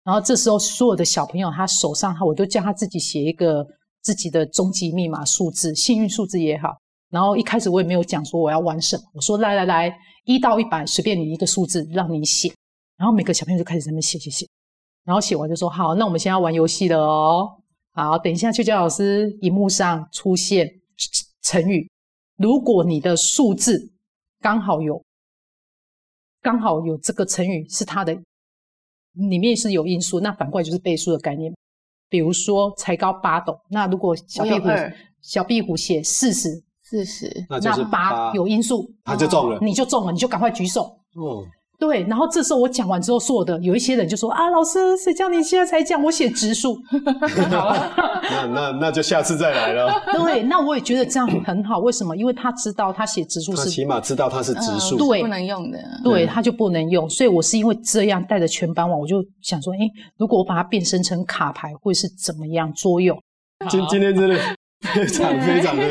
[0.04, 3.66] 然后这时候所有的小朋友，他手上他我都叫他自己写一个
[4.02, 6.76] 自己的终极密码数字，幸运数字也好。
[7.08, 12.52] 然后一开始我也没有讲说我要玩什么，我说来来来，一到一百随便你一个数字让你写。
[13.00, 14.46] 然后每个小朋友就开始在那边写写写。
[15.04, 17.48] 然后写完就说好，那我们现在要玩游戏了哦。
[17.92, 20.70] 好，等一下秋娇老师荧幕上出现
[21.40, 21.90] 成语，
[22.36, 23.90] 如果你的数字。
[24.42, 25.04] 刚好有，
[26.40, 28.14] 刚好有这个成语是它的
[29.12, 31.54] 里面是有因数，那反过来就是倍数的概念。
[32.08, 34.68] 比如说才高八斗，那如果小壁虎
[35.20, 36.48] 小壁虎写四十，
[36.82, 40.98] 四十，那八有因数，他就中了，你就中了，你就赶快举手。
[41.16, 41.44] 哦。
[41.80, 46.00] 对，然后这时候我讲完之后，所有的有一些人就说啊，老师，谁叫你现在才讲？
[46.04, 46.74] 我写直数。
[47.50, 47.74] 好
[48.30, 49.90] 那那那就下次再来了。
[50.12, 51.78] 对，那我也觉得这样很好。
[51.78, 52.14] 为什么？
[52.14, 55.78] 因为他知道他写直数是，他起码知道他是直数，对，不能用的。
[56.04, 57.08] 对，他就不能用。
[57.08, 59.78] 所以我是因为这样带着全班玩，我就想说，哎，
[60.18, 63.18] 如果我把它变身成卡牌，会是怎么样作用？
[63.70, 64.36] 今今天真的
[64.94, 65.82] 非常非常的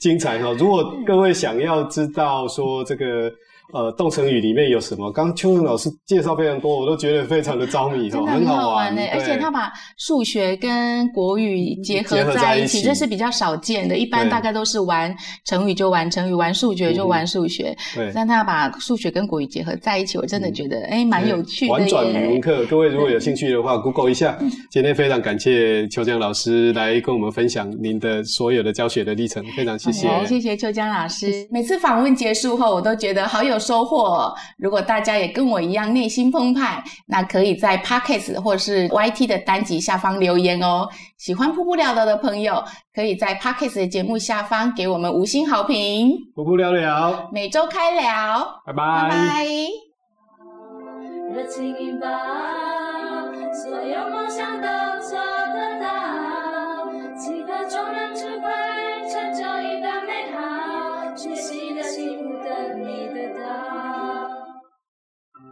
[0.00, 0.52] 精彩哈！
[0.58, 3.30] 如果各位想要知道说这个。
[3.72, 5.10] 呃，动成语里面有什么？
[5.12, 9.02] 刚刚秋元老师介绍非常多，我都觉得非常的着迷，真的很好玩呢。
[9.12, 13.96] 而且他把数学跟国语结合在一起，这是比较少见的。
[13.96, 15.14] 一般大概都是玩
[15.46, 17.76] 成语就玩成语，玩数学就玩数学。
[17.94, 21.72] 对，但他把数学跟国语结合在一起，我真的觉得哎，蛮有趣的。
[21.72, 24.38] 玩转语文课，各位如果有 兴趣的话，Google 一下。
[24.70, 31.46] 今天非常感谢邱江老师来跟我们分享您的所有的教学的历程，非常谢谢谢，谢谢秋江老师。
[31.50, 34.34] 每次访问结束后，我都觉得好有收获哦。
[34.58, 40.88] 如果大家也跟我一样内心澎湃，那可以在 Podcast 或是 YT 的单集下方留言哦。
[41.16, 42.62] 喜欢瀑布聊聊的朋友，
[42.94, 46.12] 可以在 Podcast 的节目下方给我们五星好评。
[46.34, 49.08] 瀑布聊聊，每周开聊，拜拜。
[49.08, 49.46] 拜拜。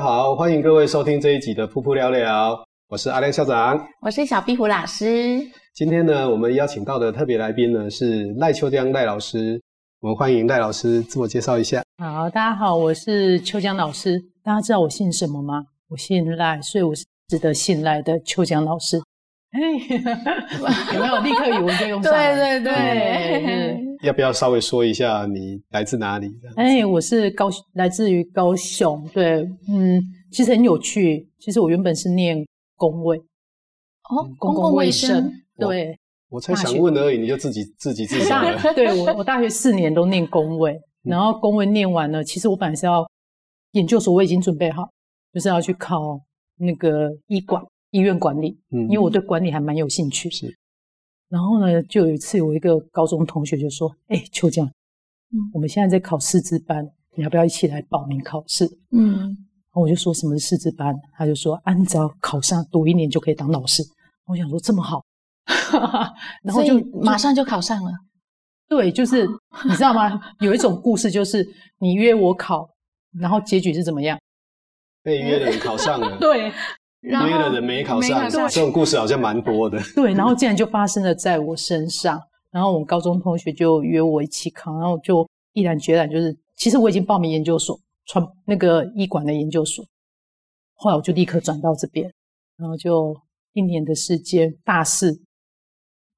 [0.00, 5.40] 好，欢迎各位收听这一集的噗噗聊聊，我是阿亮校长，我是小壁虎老师。
[5.74, 9.60] 今天呢，我们邀请到的特别来宾呢是赖秋江赖老师，
[10.00, 11.82] 我们欢迎赖老师自我介绍一下。
[11.98, 14.18] 好，大家好，我是秋江老师。
[14.42, 15.64] 大家知道我姓什么吗？
[15.88, 18.98] 我姓赖，所以我是值得信赖的秋江老师。
[19.60, 22.12] 嘿，有没有立刻语文就用上？
[22.12, 22.72] 对对对。
[22.72, 26.30] 对要不要稍微说一下你来自哪里？
[26.54, 29.04] 哎，我是高，来自于高雄。
[29.12, 31.28] 对，嗯，其实很有趣。
[31.40, 35.32] 其实我原本是念公卫，哦，公共卫生。
[35.56, 38.56] 对，我才想问而已，你就自己自己自杀了。
[38.72, 43.04] 对我，我大学四年都念公卫，然后公卫念完了，其实我本来是要
[43.72, 44.88] 研究所，我已经准备好，
[45.34, 46.20] 就是要去考
[46.56, 50.30] 那个医管医院管理，嗯，因为我对管理还蛮有兴趣。
[50.30, 50.56] 是。
[51.28, 63.82] 然后呢，就有一次，有一个高中同学就说：“哎，秋江，嗯，我们现在在考师资班，你要不要一起来报名考试？”嗯，然后我就说：“什么是师资班？”他就说：“按照考上，读一年就可以当老师。”
[64.26, 65.04] 我想说这么好，
[66.42, 67.92] 然后就马上就考上了。
[68.68, 69.26] 对，就是
[69.68, 70.20] 你知道吗？
[70.40, 71.46] 有一种故事，就是
[71.78, 72.68] 你约我考，
[73.18, 74.18] 然后结局是怎么样？
[75.02, 76.16] 被约的人考上了。
[76.20, 76.50] 对。
[77.02, 79.78] 约的人没考上，这种故事好像蛮多的。
[79.94, 82.20] 对，然后竟然就发生了在我身上。
[82.50, 89.84] 然后我们高中同学就约我一起考，然后就毅然决然就是，其实我已经报名研究所，传那个医管的研究所。
[90.74, 92.10] 后来我就立刻转到这边，
[92.56, 93.14] 然后就
[93.52, 95.20] 一年的时间，大四，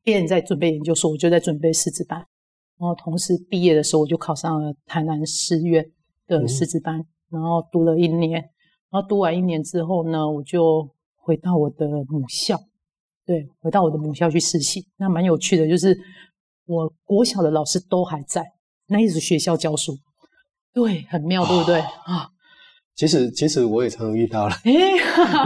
[0.04, 2.18] 别人在准备研究所，我就在准备师资班。
[2.78, 5.84] 然后同时毕业的时候，我就考上了台南师院
[6.28, 8.48] 的师资班，嗯、然后读了一年。
[8.90, 12.58] 然后读完一年之后呢，我就回到我的母校，
[13.24, 14.84] 对，回到我的母校去实习。
[14.96, 15.96] 那蛮有趣的，就是
[16.66, 18.44] 我国小的老师都还在，
[18.88, 19.96] 那一所学校教书，
[20.74, 22.28] 对，很妙，对不对啊？
[22.96, 24.54] 其实，其实我也常常遇到了。
[24.64, 24.72] 哎，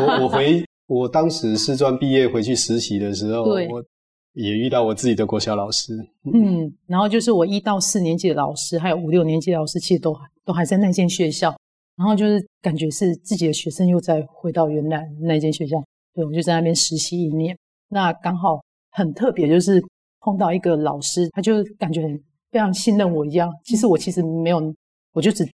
[0.01, 3.85] 我我回我当时师专毕业回去实习的时候，对我
[4.33, 5.95] 也遇到我自己的国小老师。
[6.33, 11.55] 嗯，然后就是我一到四年级的老师，还有五六年级的老师，其实都都还在那间学校。
[11.97, 17.57] 然后就是感觉是自己的学生又再回到原来那间学校，对，我就在那边实习一年。
[17.89, 19.83] 那刚好很特别，就是
[20.21, 23.49] 碰到一个老师，他就感觉很非常信任我一样。
[23.65, 24.75] 其实我其实没有，
[25.13, 25.49] 我就只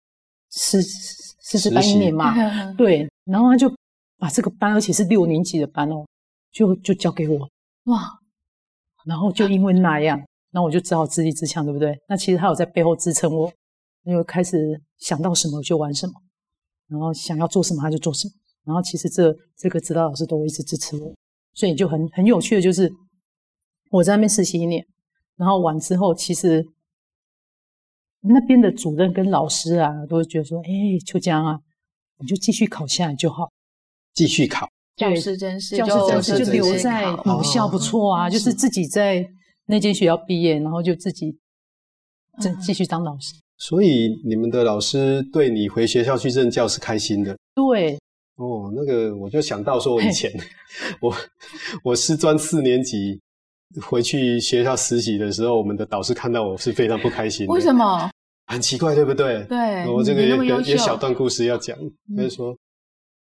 [0.51, 2.35] 实实习班一年嘛，
[2.77, 3.09] 对。
[3.25, 3.73] 然后他就
[4.19, 6.05] 把这个班，而且是六年级的班哦，
[6.53, 7.49] 就就交给我，
[7.85, 8.03] 哇！
[9.07, 11.99] 然后就因为那样，那我就只好自立自强，对不对？
[12.09, 13.51] 那其实他有在背后支撑我，
[14.05, 16.13] 因为开始想到什么就玩什么。
[16.89, 21.15] 然后想要做什么他就做什么，然后其实这这个指导老师都会一直支持我，
[21.55, 22.93] 所以就很很有趣的就是
[23.91, 24.87] 我在那边实习一年，
[25.37, 26.67] 然后完之后其实
[28.21, 30.71] 那边的主任跟老师啊都会觉得说，哎，
[31.05, 31.61] 秋江啊，
[32.19, 33.51] 你就继续考下来就好，
[34.15, 38.53] 继续考，教师真是教师真是就留在母校不错啊，就是。
[38.53, 39.29] 自己在
[39.67, 41.39] 那间学校毕业，然后就自己
[42.41, 42.55] 再。
[42.55, 43.35] 继续当老师。
[43.59, 47.37] 所以你们的老师对你回学校去任教是开心的？
[47.55, 47.99] 对。
[48.37, 50.31] 哦，那个我就想到说，我以前
[51.01, 51.15] 我
[51.83, 53.19] 我师专四年级
[53.81, 57.53] 回去学校实习的时候，我们的导师看到我是非常不开心的。
[57.53, 58.11] 为什么？
[58.47, 59.43] 很奇怪，对不对？
[59.45, 59.89] 对。
[59.89, 61.77] 我这个有有小段故事要讲，
[62.15, 62.55] 就是说，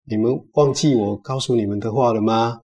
[0.04, 2.60] 你们忘记我告诉你们的话了吗？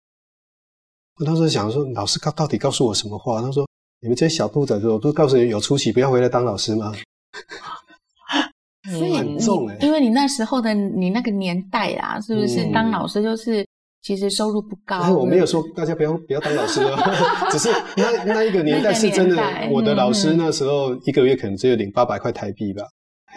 [1.20, 3.42] 我当时想说，老师告到底告诉我什么话？
[3.42, 3.68] 他说，
[4.00, 6.94] 你们这些小兔崽子，我都告诉你有出息，不要回来当老师吗？
[8.90, 9.36] 所以你，
[9.80, 13.66] 因为你那时候的你那个年代啊，是不是当老师就是，嗯、
[14.02, 14.98] 其实收入不高。
[14.98, 16.96] 哎，我没有说大家不要不要当老师了，
[17.50, 22.82] 只是那那一个年代是真的，我的老师那时候一个月可能只有领八百块台币吧，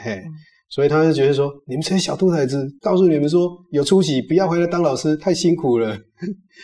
[0.03, 0.13] 嘿。
[0.13, 0.31] 嗯
[0.73, 5.93] 所以他就觉得说，你们这些小兔崽子，告诉你们说有出息，不要回来当老师，太辛苦了。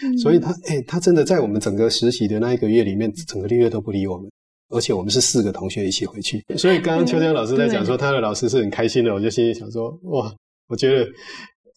[0.02, 4.32] 嗯、 所以他，哎、欸，他真的在我们整个实习的那一个月里面，整个六月都不理我们，
[4.70, 6.44] 而且我们是四个同学一起回去。
[6.58, 10.34] 所以刚刚秋江老师在讲说他的老师是很开心的，我就心里想说，哇，
[10.68, 11.04] 我觉得，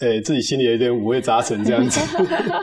[0.01, 2.01] 诶、欸，自己心里有点五味杂陈这样子。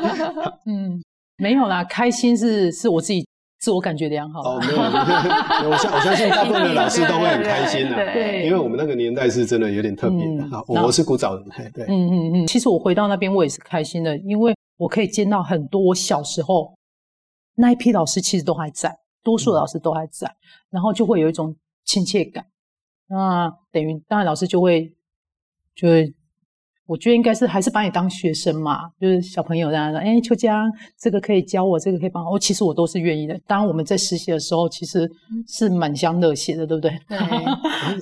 [0.66, 1.02] 嗯，
[1.38, 3.26] 没有啦，开心是是我自己。
[3.60, 10.48] 自我感觉良好哦，没有，我相我相信大部分的老师都会很开心 的，对，因为我们那个年代是真的有点特别的。
[10.52, 12.48] 好，我是古早人，对，嗯嗯嗯。
[12.48, 16.72] 其实我回到那边，我也是开心的，因为我可以见到很多我小时候
[17.56, 18.96] 那一批老师，其实都还在，
[19.28, 20.34] 多数老师都还在，
[20.70, 22.46] 然后就会有一种亲切感。
[23.10, 24.94] 那等于当然老师就会
[25.76, 26.14] 就会。
[26.90, 32.34] 我觉得应该是还是把你当学生嘛，就是小朋友这样说，哎，秋江，这个可以教我，这个可以帮我。
[32.34, 33.38] 哦，其实我都是愿意的。
[33.46, 35.06] 当我们在实习的时候，其实
[35.50, 36.98] 是满腔热血的，对不对？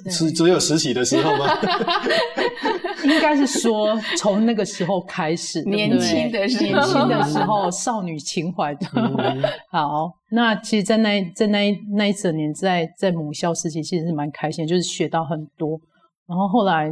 [0.03, 0.11] 对。
[0.11, 1.47] 是 只有实习的时候吗？
[3.05, 8.87] 应该是说从那个时候开始， 年轻的时候，年轻的时候，少女情怀的。
[9.71, 15.79] 好，那其实，在那在那一那一整年，在在母校时期，其实是蛮开心的，就是学到很多。
[16.27, 16.91] 然后后来。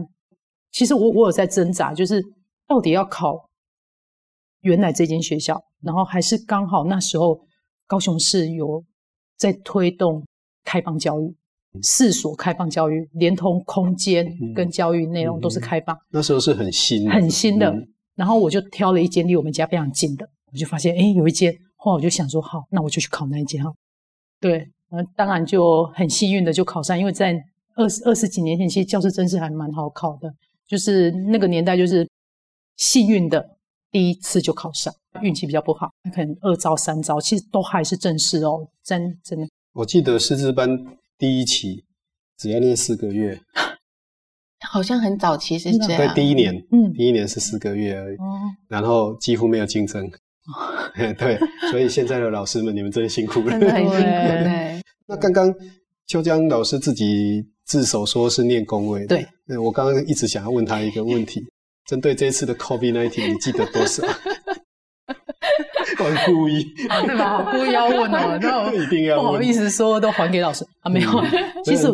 [0.76, 2.20] 其实我我有在挣扎，就是
[2.68, 3.48] 到底要考
[4.62, 7.40] 原来这间学校，然后还是刚好那时候
[7.86, 8.84] 高雄市有
[9.38, 10.26] 在推动
[10.66, 11.36] 开放教育，
[11.82, 15.98] 四所开放教育，连同空间跟教育内容都是开放。
[16.12, 17.74] 那时候是很新，很新的。
[18.16, 23.74] 然后我就挑了一间离我们家非常近的，我就发现哎有一间，后来我就想说好，那我就去考那一间哈。
[24.40, 27.36] 对，嗯，当然就很幸运的就考上，因为在
[27.76, 30.32] 二十二十几年前，其实教师真是还蛮好考的。
[30.68, 32.08] 就是那个年代，就是
[32.78, 33.44] 幸运的
[33.92, 39.48] 第一次就考上，运气比较不好，可能二招三招，其实都还是正式哦，真真的。
[39.74, 40.70] 我记得师资班
[41.24, 41.86] 第一期
[42.38, 43.40] 只要练四个月，
[44.70, 45.98] 好像很早期是这样。
[45.98, 51.40] 对，第一年，嗯，第一年是四个月而已，哦，然后几乎没有竞争，哦、 对，
[51.72, 54.02] 所以现在的老师们，你们真辛苦了，真的很辛苦。
[54.04, 55.56] 对，那刚刚
[56.08, 57.48] 秋江老师自己。
[57.66, 59.16] 自首说是念公卫的，
[59.48, 61.42] 对，我刚刚一直想要问他一个问题，
[61.88, 64.04] 针对这次的 COVID-19，你记得多少？
[66.26, 66.64] 故意，
[67.06, 67.38] 对吧？
[67.46, 70.66] 我故意要问哦，那我 一定要，不好意思说都还给老师。
[70.82, 71.10] 啊，没有。
[71.66, 71.88] 其实，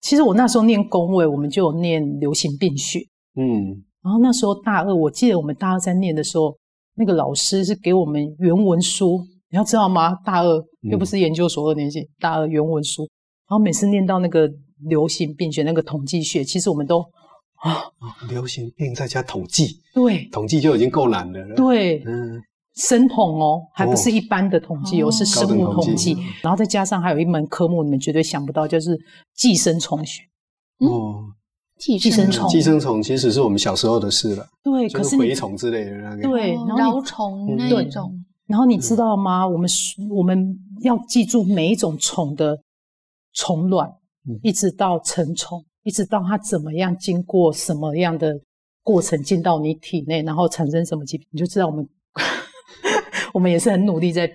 [0.00, 3.00] 其实我那时候念公位，我们就有念流行病学，
[3.36, 6.56] 嗯，然后那时候大二，我记得我们大二在念的时候，
[6.96, 10.14] 那个老师是给我们原文书，你要知道吗？
[10.24, 13.02] 大二又不是研究所二年级，嗯、大二原文书，
[13.48, 14.48] 然后每次念到那个。
[14.88, 16.98] 流行病学那个统计学，其实我们都
[17.60, 17.86] 啊，
[18.28, 21.54] 流行病再加统计，对，统计就已经够难的了。
[21.54, 22.42] 对，嗯，
[22.74, 28.98] 生统哦，还不是一般的统计哦，是生物统计，然后再加上还有一门科目，你们绝对想不到，就是
[29.34, 30.22] 寄生虫学。
[30.78, 31.24] 哦，
[31.78, 34.46] 寄生虫，寄生虫其实是我们小时候的事了。
[34.62, 38.12] 对，可是蛔虫之类的那个，对，蛲虫那一种。
[38.46, 39.46] 然后你知道吗？
[39.46, 39.68] 我们
[40.10, 42.58] 我们要记住每一种虫的
[43.34, 43.90] 虫卵。
[44.40, 48.32] 一直到成虫，一直到它怎么样经过什么样的
[48.84, 51.84] 过程进到你体内，然后产生什么疾病，你就知道我们
[53.32, 54.30] 我们也是很努力在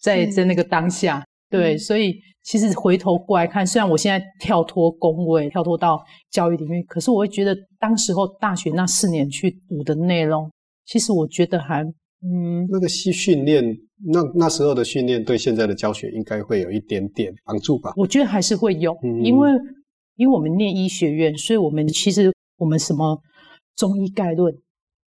[0.00, 10.50] 在在那个当下，对，嗯、所以其实回头过来看，虽然我现在跳脱公位，跳脱到教育里面，可是我会觉得当时候大学那四年去读的内容，
[10.86, 11.82] 其实我觉得还
[12.22, 13.76] 嗯，那个系训练。
[14.06, 17.92] 那那时候的训练对现在的教学应该会有一点点帮助吧？
[17.96, 19.50] 我觉得还是会有，嗯、因为
[20.14, 23.20] 因为我们念医学院，所以我们其实我们什么
[23.74, 24.54] 中医概论、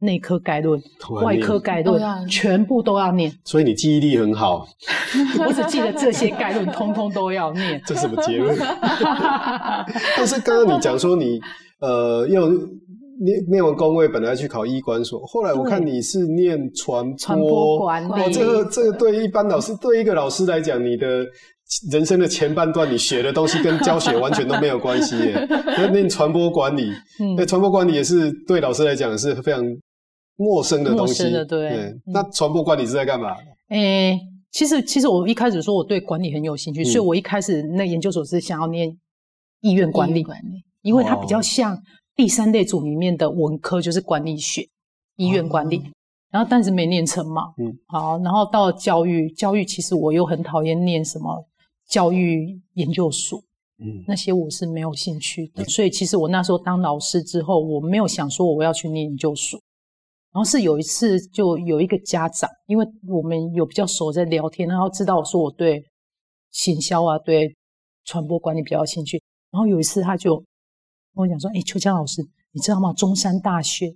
[0.02, 0.82] 内科概论、
[1.24, 3.32] 外科概论，全部都要念。
[3.46, 4.68] 所以你记忆力很好。
[5.48, 7.82] 我只记得这些概论，通通都要念。
[7.86, 8.58] 这什么结论？
[10.18, 11.40] 但是刚刚你讲说你
[11.80, 12.50] 呃要。
[13.24, 18.12] 念念完工位，本来去考医管所，后来我看你是念传播，传播管理。
[18.12, 21.24] 哦，这个这个对一般老师，对一个老师来讲，你的
[21.92, 25.48] 人生的前半段，你学的东西跟教学完全都没有关系耶。
[25.78, 26.92] 那念传播管理，
[27.38, 29.64] 那传、嗯、播管理也是对老师来讲是非常
[30.42, 31.30] 陌生的东西。
[31.30, 31.70] 的对。
[31.70, 33.36] 对嗯、那传播管理是在干嘛？
[33.70, 34.20] 诶、欸，
[34.52, 38.98] 其实其实我一开始说我对管理很有兴趣，嗯、所以我一开始那研究所是想要念
[39.62, 41.78] 医院管理，管理因为它比较像。
[42.14, 44.68] 第三类组里面的文科就是管理学，
[45.16, 45.84] 医院管理，哦、
[46.30, 47.44] 然后但是没念成嘛。
[47.58, 51.48] 嗯，好，然后到教育，教育其实我又很讨厌念什么
[51.88, 53.40] 教育研究所，
[53.80, 55.64] 嗯，那些我是没有兴趣的。
[55.64, 59.60] 嗯、所以其实我那时候当老师之后，我没有想说我要去念研究所，
[60.34, 65.84] 然后是有一次就有一个家长，因为我们有比较熟在聊天，然后知道我说我对
[66.52, 67.56] 行销啊、对
[68.06, 69.22] 传播管理比较有兴趣，
[69.52, 70.46] 然后有一次他就跟
[71.16, 72.22] 我讲说：“哎，秋江老师，
[72.52, 72.94] 你知道吗？
[72.94, 73.94] 中山大学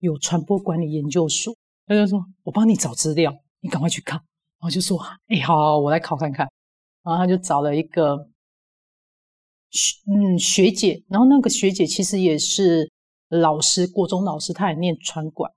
[0.00, 1.54] 有传播管理研究所。”
[1.86, 4.20] 他就说：“我帮你找资料，你赶快去看。”
[4.60, 6.46] 然后就说：“哎，好，好，我来考看看。”
[7.02, 8.28] 然后他就找了一个
[9.70, 12.90] 学嗯学姐，然后那个学姐其实也是
[13.30, 15.50] 老师，国中老师，她也念传管。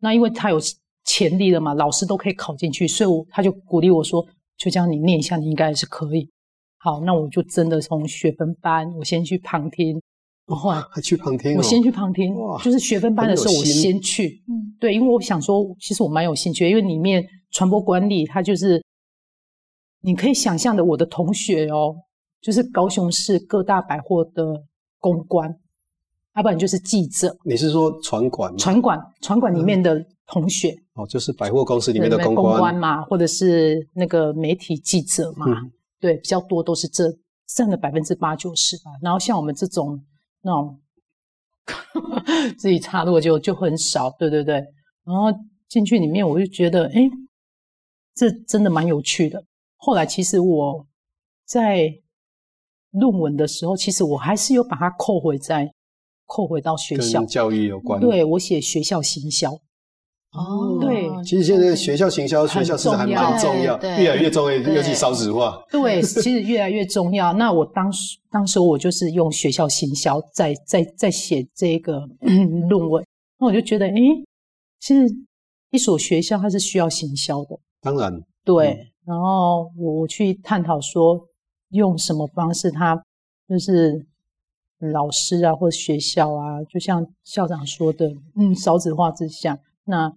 [0.00, 0.58] 那因为他有
[1.04, 4.24] 潜力了嘛，老师都可以考进去，所以我他就鼓励我说
[4.56, 6.30] ：“就这样，你念一下，你应该还是可以。”
[6.78, 10.00] 好，那我就真的从学分班，我先去旁听，
[10.46, 18.80] 我后后来还去旁听，我先去旁听，就是学分班的时候我先去，嗯，对，因为我想说，其实我蛮有兴趣，因为里面传播管理，它就是
[20.02, 21.96] 你可以想象的，我的同学哦，
[22.40, 24.62] 就是高雄市各大百货的
[25.00, 25.58] 公关。
[26.38, 27.36] 要不然就是记者。
[27.44, 28.56] 你是说传管？
[28.56, 37.12] 传管，传管里面的同学、嗯、哦，就是百货公司里面的公关，公关嘛，或者是那个媒体记者嘛，嗯、对，比较多都是这
[37.48, 38.92] 占了百分之八九十吧。
[39.02, 40.00] 然后像我们这种
[40.42, 40.80] 那种
[42.56, 44.64] 自己插入就就很少，对对对。
[45.04, 45.36] 然后
[45.68, 47.10] 进去里面，我就觉得，哎，
[48.14, 49.42] 这真的蛮有趣的。
[49.76, 50.86] 后来其实我
[51.44, 51.92] 在
[52.92, 55.68] 论文的时候，其实我还是有把它扣回在。
[56.28, 57.98] 扣回到学校，跟教育有关。
[57.98, 59.50] 对，我写学校行销。
[60.32, 65.58] 哦，对，其实现在学校行销、学校市场还蛮重要，越来越重要，尤其少子化。
[65.70, 67.32] 对，其实越来越重要。
[67.32, 72.06] 那我当时当时我就是用学校行销在在在写这个
[72.68, 73.02] 论文，
[73.38, 73.94] 那我就觉得，哎，
[74.78, 75.06] 其实
[75.70, 77.58] 一所学校它是需要行销的。
[77.80, 78.12] 当然，
[78.44, 78.92] 对。
[79.06, 81.18] 然后我去探讨说，
[81.70, 83.02] 用什么方式，它
[83.48, 84.06] 就是。
[84.78, 90.12] 老师啊，或者学校啊，就像校长说的，嗯，少子化之下，那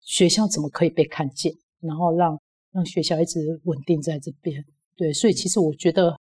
[0.00, 1.52] 学校怎么可以被看见？
[1.80, 2.38] 然后让
[2.72, 4.64] 让学校一直稳定在这边。
[4.96, 6.16] 对，所以其实我觉得，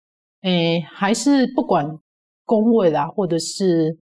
[0.42, 2.00] 诶，还是不管
[2.46, 3.98] 工位啦，或者是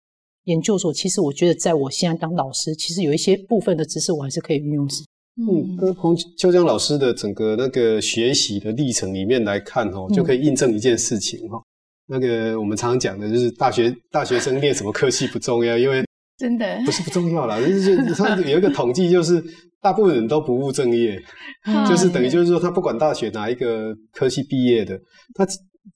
[0.45, 4.89] 研究所，其实我觉得，在我现在当老师，其实有一些部分的知识，我还是可以运用。
[5.37, 11.63] 嗯，跟彭秋江老师的整个那个学习的历程里面来看哦，就可以印证一件事情哈。
[12.07, 16.05] 那个我们常常讲的就是大学大学生念什么科系不重要，因为
[16.37, 19.43] 真的不是不重要啦，就是他有一个统计，就是
[19.81, 21.19] 大部分人都不务正业，
[21.89, 24.99] 就是等于就是说他不管大学哪一个科系毕业的，
[25.35, 25.47] 他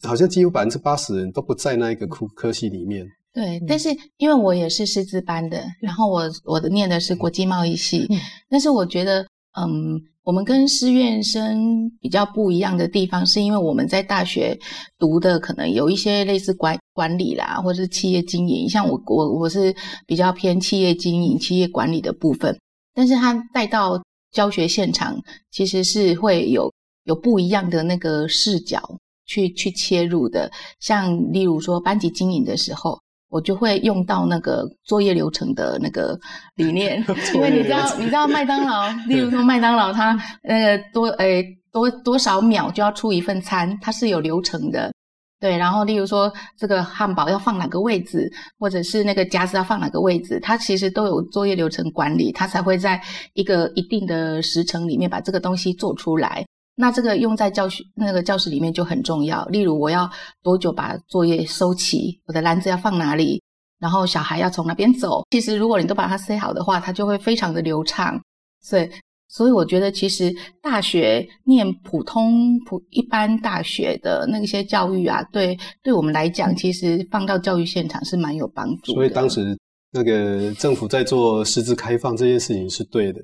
[0.09, 3.07] 好像几乎百分之八十人都不在那一个科科系里面。
[3.33, 8.09] 对，但是因为我也是师资班的，然后我我的念的是国际贸易系，
[8.49, 9.27] 但是我觉得
[9.61, 10.01] 嗯。
[10.29, 14.55] 我们跟师院生比较不一样的地方，是因为我们在大学
[14.99, 18.69] 读的可能有一些类似管管理啦，或者是企业经营。
[18.69, 19.75] 像我我我是
[20.07, 22.55] 比较偏企业经营、企业管理的部分，
[22.93, 23.99] 但是他带到
[24.31, 25.19] 教学现场，
[25.51, 26.71] 其实是会有
[27.05, 28.83] 有不一样的那个视角
[29.25, 30.53] 去去切入的。
[30.79, 33.01] 像例如说班级经营的时候。
[33.31, 36.19] 我就会用到那个作业流程的那个
[36.57, 37.05] 理念，
[37.35, 44.91] 因为你知道，你知道麦当劳， 例如说麦当劳，它那个多诶多多少秒就要出一份餐，它是有流程的，
[45.39, 45.57] 对。
[45.57, 53.01] 然后例如说这个汉堡要放哪个位置，或者是那个夹子要放哪个位置，它其实都有作业流程管理，它才会在
[53.35, 56.45] 一个一定的时程里面把这个东西做出来。
[56.81, 59.45] 那这个用在教学那个教室里面就很重要。
[59.47, 60.09] 例如，我要
[60.45, 62.21] 多久把作业收齐？
[62.27, 63.43] 我的篮子要放哪里？
[63.81, 65.25] 然后小孩要从哪边走？
[65.31, 68.17] 其实，如果你都把它塞好的话，它就会非常的流畅。
[68.61, 68.89] 所以，
[69.27, 78.95] 所以我觉得，其实大学念普通普一般大学的那些教育啊，对对我们来讲，其实放到教育现场是蛮有帮助的。
[78.95, 79.59] 所以当时
[79.91, 83.21] 那个政府在做师资开放这件事情是对的。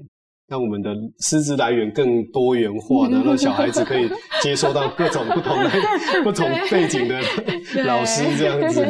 [0.47, 4.09] 让我们的师资来源更多元化， 然后小孩子可以
[4.42, 5.70] 接收到各种不同的、
[6.22, 7.18] 不同背景的
[7.84, 8.84] 老师，这样子。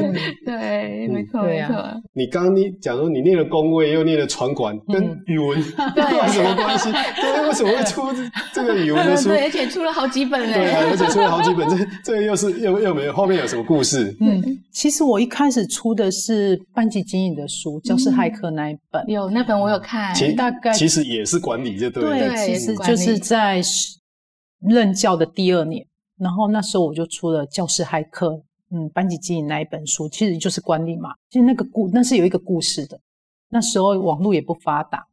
[0.44, 1.74] 对，没错，没错。
[2.12, 6.90] 你刚刚你讲说你念了工位，又念了传管，跟语文 有什么关系？
[6.90, 8.02] 对，为什么会出
[8.52, 9.28] 这个语文的书？
[9.28, 10.54] 对，而且出了好几本嘞。
[10.54, 14.12] 对啊，而且出了好几本，这这又是又又没有后面有什么故事？
[14.20, 14.42] 嗯，
[14.72, 19.08] 其实我一开始出的是班级经营的书，教师骇客那一本。
[19.08, 21.43] 有那本我有看，其大概其实也是。
[21.44, 23.60] 管理就对了，对，其实就是在
[24.60, 25.86] 任教的第二年，
[26.16, 31.14] 然后那时候我就出了教师骇客，嗯，班级经营那一本书，其实就是管理嘛。
[31.28, 32.98] 其实那个故那是有一个故事的。
[33.50, 35.06] 那时候网络也不发达，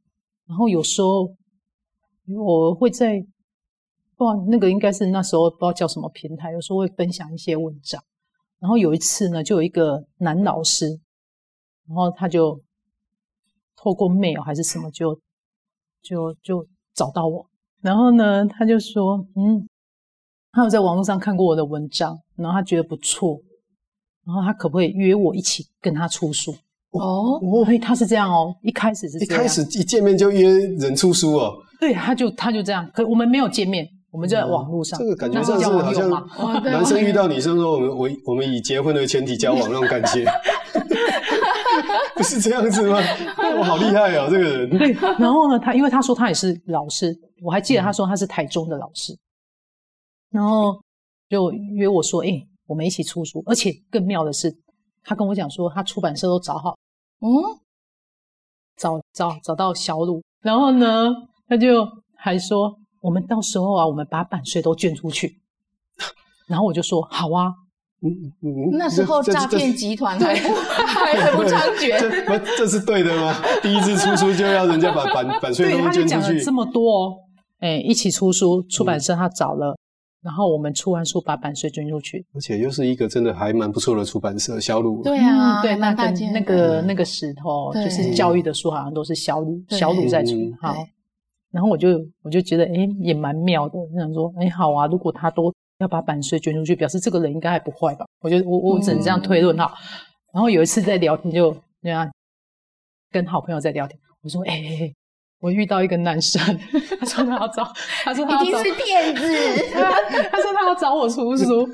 [0.47, 1.35] 然后有时候
[2.27, 3.19] 我会在，
[4.15, 8.01] 不知道那个应该是那时候不知道叫什么平台，有时候会分享一些文章。
[8.59, 10.87] 然后有一次呢，就有一个男老师，
[11.87, 12.61] 然后他就。
[13.83, 15.19] 透过 mail 还是什么就
[16.01, 17.45] 就就找到我，
[17.81, 19.67] 然后呢，他就说，嗯，
[20.51, 23.39] 他有在网络上看过我的文章，然后他觉得不错，
[24.25, 26.53] 然后他可不可以约我一起跟他出书？
[26.91, 33.87] 哦，所以他是这样哦，一开始是这样，一开始一见面就约人出书哦，对，他就他就这样，可我们没有见面。
[34.11, 36.09] 我们就在网络上，这个感觉上是好像
[36.65, 40.25] 男生遇到女生说，我们我我们以结婚为前提交往那种感觉，
[42.21, 42.97] 不是这样子吗？
[43.57, 44.69] 我好厉害哦，这个人。
[44.69, 49.17] 对，然后呢，他因为他说他也是老师，我还记得他说他是台中的老师，
[50.29, 50.79] 然后
[51.29, 54.55] 就约我说，哎，我们一起出书，而且更妙的是，
[55.03, 56.77] 他跟我讲说他出版社都找好，
[57.21, 57.27] 嗯，
[58.77, 61.09] 找找找到小鲁，然后呢，
[61.49, 62.77] 他就还说。
[63.01, 65.41] 我们到时候啊，我们把版税都捐出去，
[66.45, 67.51] 然后我就说好啊。
[68.03, 70.33] 嗯嗯，那时候诈骗集团还
[70.87, 71.99] 还很不猖獗。
[71.99, 73.35] 这这是对的吗？
[73.61, 75.99] 第一次出书就要人家把版版税都捐出去？
[75.99, 77.13] 他就讲了这么多哦，
[77.59, 79.77] 哎，一起出书，出版社他找了，
[80.23, 82.25] 然后我们出完书把版税捐出去。
[82.33, 85.03] 而且又是一个真的还蛮不错的出版社，小鲁。
[85.03, 90.31] 对啊，对，那个那个那个石头就是教育的书，好像都是小鲁小鲁在出。
[90.59, 90.75] 好。
[91.51, 91.89] 然后我就
[92.23, 93.77] 我就觉得，哎，也蛮妙的。
[93.77, 98.05] 我想说，哎，好啊，如果他都要把版税捐出去，表示这个人应该还不坏吧？
[98.21, 99.65] 我觉得我我只能这样推论哈。
[99.65, 99.77] 嗯、
[100.33, 102.09] 然后有一次在聊天就，就那样
[103.11, 104.91] 跟好朋友在聊天，我说，哎，
[105.39, 106.39] 我遇到一个男生，
[106.99, 107.73] 他说他要找，
[108.03, 109.91] 他说他，一定是骗子，他
[110.29, 111.67] 他说他要找我出书，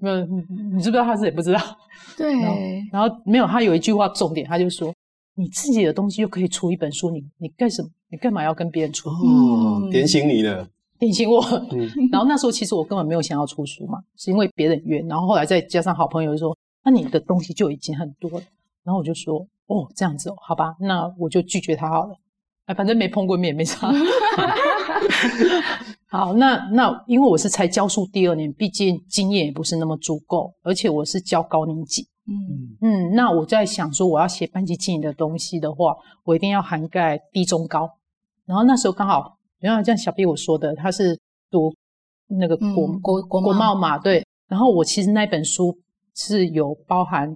[0.00, 0.24] 没有，
[0.74, 1.60] 你知不知道他是也不知道，
[2.16, 2.32] 对，
[2.92, 4.92] 然后没有，他有一句话重点，他就说。
[5.36, 7.88] 你自己的东西又可以出一本书，你你干什么？
[8.08, 9.08] 你干嘛要跟别人出？
[9.08, 10.64] 哦，点醒你了，
[10.98, 11.40] 点醒我。
[11.72, 15.00] 嗯、 然后那时候其实我根本没有想要出书嘛，是因为别人约。
[15.02, 18.40] 然后后来再加上好朋友就说，那你的东西就已经很多了。
[18.82, 22.16] 然后我就说，哦，这样子哦，好吧，那我就拒绝他好了。
[22.66, 23.90] 哎，反正没碰过面，没差。
[26.06, 32.06] 好，那那因为我是才教书第二年，毕竟经验也不是那么足够，而且我是教高年级。
[32.26, 37.90] 嗯嗯，那我在想说，我要写班级经营的东西的话，我一定要涵盖低中高。
[38.46, 41.18] 然后那时候刚好，原来像小 B 我说的，他是
[41.50, 41.74] 读
[42.28, 44.22] 那个国、嗯、国国国贸嘛，对。
[44.46, 45.74] 然后我其实那本书
[46.14, 47.34] 是有包含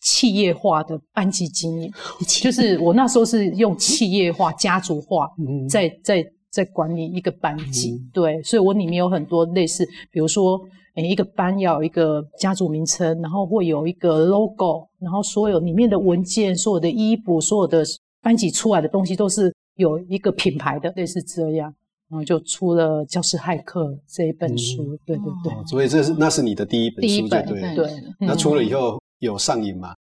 [0.00, 1.92] 企业化的班级经营，
[2.40, 5.28] 就是我那时候是用企业化、家族化
[5.68, 8.40] 在在在管理一个班级，嗯、对。
[8.44, 10.60] 所以我里面有很多类似，比如说。
[10.98, 17.84] 每一个班要有一个家族名称，然后会有一个 logo，然后所有里面的文件、所有的衣服、所有的
[18.22, 21.74] 班级出来的东西都是有一个品牌的，类似这样，
[22.08, 24.82] 然后就出了《教师骇客》这一本书。
[24.94, 27.90] 嗯、对对对、哦，所以这是那是你的第一本书，对对对。
[28.18, 29.94] 那出了以后有上瘾吗？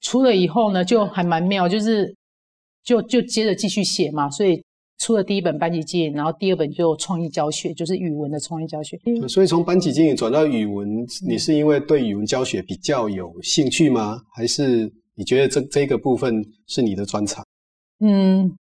[0.00, 2.14] 出了以后呢，就还蛮妙，就是
[2.82, 4.62] 就就接着继续写嘛，所以。
[4.98, 8.96] 出了第一本班级经营，然后第二本就创意教学，就是语文的创意教学。
[9.28, 14.22] 所以从班级经营转到语文，你是因为对语文教学比较有兴趣吗？
[14.32, 17.44] 还是你觉得这这个部分是你的专长？
[17.98, 18.56] 嗯，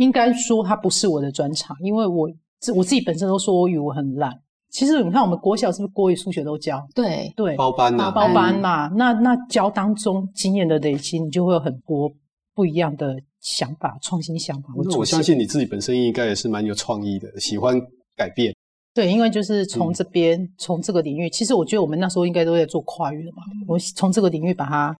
[0.00, 2.28] 应该说它不是我的专长，因为我
[2.58, 4.32] 自我自己本身都说我语文很烂。
[4.70, 6.86] 其实你看我们国小是不是国语、数学都教？
[6.94, 8.86] 对对，包班呐、啊，包班嘛。
[8.88, 12.10] 嗯、那那教当中经验的累积，你就会有很多
[12.54, 13.20] 不一样的。
[13.40, 14.68] 想法，创新想法。
[14.84, 17.80] 那我相信你自己本身应该也是蛮有创意的，喜欢
[18.14, 18.54] 改变。
[18.92, 23.42] 对，因为就是从这边，从、嗯、这个领域，其实我觉得我们那时候应该都在做跨越的嘛。
[23.66, 24.94] 我从这个领域把它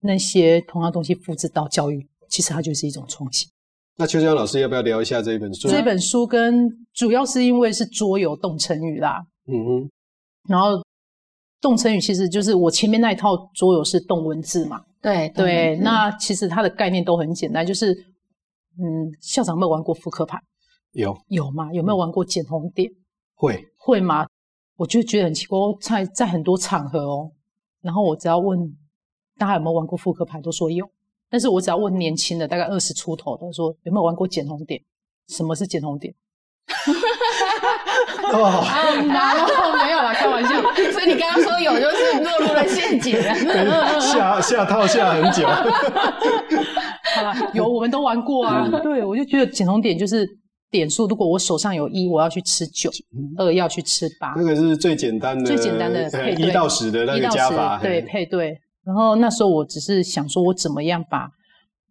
[0.00, 3.48] 那些同样东西复制到教育，其实它就是一种创新。
[3.96, 5.68] 那秋江老师要不要聊一下这一本书？
[5.68, 9.22] 这本书跟主要是因为是桌游动成语啦。
[9.46, 9.90] 嗯哼。
[10.48, 10.82] 然后
[11.60, 14.80] 动成语其实就是我前面那一套桌游是动文字嘛。
[15.00, 17.92] 对对，那其实它的概念都很简单，就是，
[18.78, 20.38] 嗯，校长有没有玩过扑克牌？
[20.92, 21.72] 有有吗？
[21.72, 22.90] 有没有玩过捡红点？
[23.34, 24.26] 会会吗？
[24.76, 27.32] 我就觉得很奇怪，在在很多场合哦，
[27.80, 28.58] 然后我只要问
[29.36, 30.88] 大家有没有玩过扑克牌，都说有，
[31.32, 34.78] 但是我只要问年轻的，大概二十出头的，说有没有玩过捡红点？
[35.28, 36.12] 什么是捡红点？
[38.32, 38.62] 哦，
[39.08, 40.60] 难哦没有啦，开玩笑。
[40.92, 43.20] 所以你刚刚说有，就是落入了陷阱，
[44.00, 45.46] 下下套下很久。
[47.16, 48.68] 好了，有我们都玩过啊。
[48.70, 50.26] 嗯、对，我就觉得捡红点就是
[50.70, 52.90] 点数，如果我手上有一，我要去吃九；
[53.38, 54.34] 二要去吃八。
[54.36, 58.58] 那个是最简单的，最简单的配对，一到十的那个加法，对，配对。
[58.84, 61.30] 然后那时候我只是想说，我怎么样把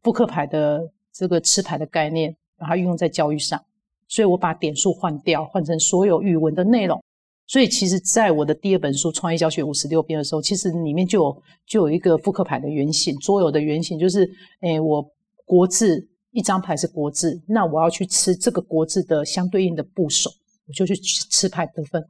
[0.01, 3.61] 扑克牌的这个吃牌的概念，把它运用在教育上。
[4.07, 7.01] 所以我把点数换掉，换成所有语文的内容，
[7.47, 14.29] 所以其实，在我的第二本书《创意教学五十六变》的时候，其实里面就有就有一个扑克牌的原型，桌游的原型就是，
[14.59, 15.01] 诶，我
[15.45, 20.29] 国字一张牌是国字，那我要去吃这个国字的相对应的部首，
[20.67, 22.05] 我就去吃牌得分，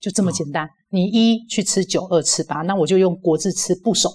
[0.00, 0.66] 就这么简单。
[0.66, 4.10] 哦、你一去吃九，二吃八，那我就用国字吃部首。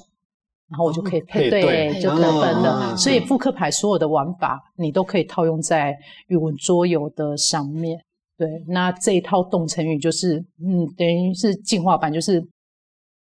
[0.67, 2.91] 然后我就可以配对，对就得分了。
[2.91, 5.95] 哦、所以扑克牌所有的玩法，你都可以套用在
[6.27, 8.03] 语文桌游的上面。
[8.35, 12.43] 对，那这一套动成语就是，嗯，等于是进化版，就是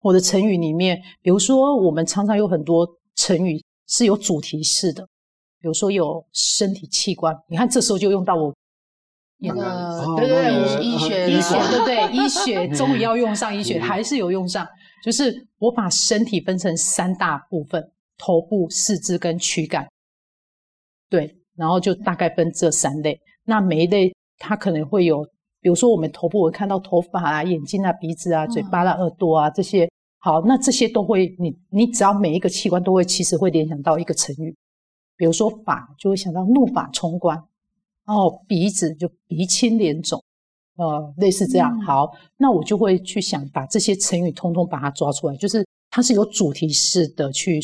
[0.03, 2.86] 我的成语里面，比如说我们常常有很多
[3.16, 5.03] 成语是有主题式的，
[5.59, 8.55] 比如说有身体器官，你看这时候就用到我
[9.43, 14.66] 一个，哦、对对对，医学医 学，对对，医学终于要用上医学，还是有用上。
[15.05, 17.82] 就是我把身体分成三大部分：
[18.16, 19.84] 头部、四肢跟躯干。
[21.11, 23.20] 对，然后就大概分这三类。
[23.45, 25.24] 那每一类它可能会有，
[25.61, 29.90] 比如说我们头部会看到头发啊、眼睛啊、鼻子啊、嘴巴啊、耳朵啊这些。
[30.20, 34.55] 好，那这些都会，你你只要每一个器官都会，其实会联想到一个成语。
[35.16, 37.36] 比如说法，就会想到怒发冲冠；
[38.07, 40.22] 然后鼻子就鼻青脸肿。
[40.76, 47.61] 呃，类似这样，嗯、好，那我就会去想把这些成语通通把它抓出来，就是它是有主题式的去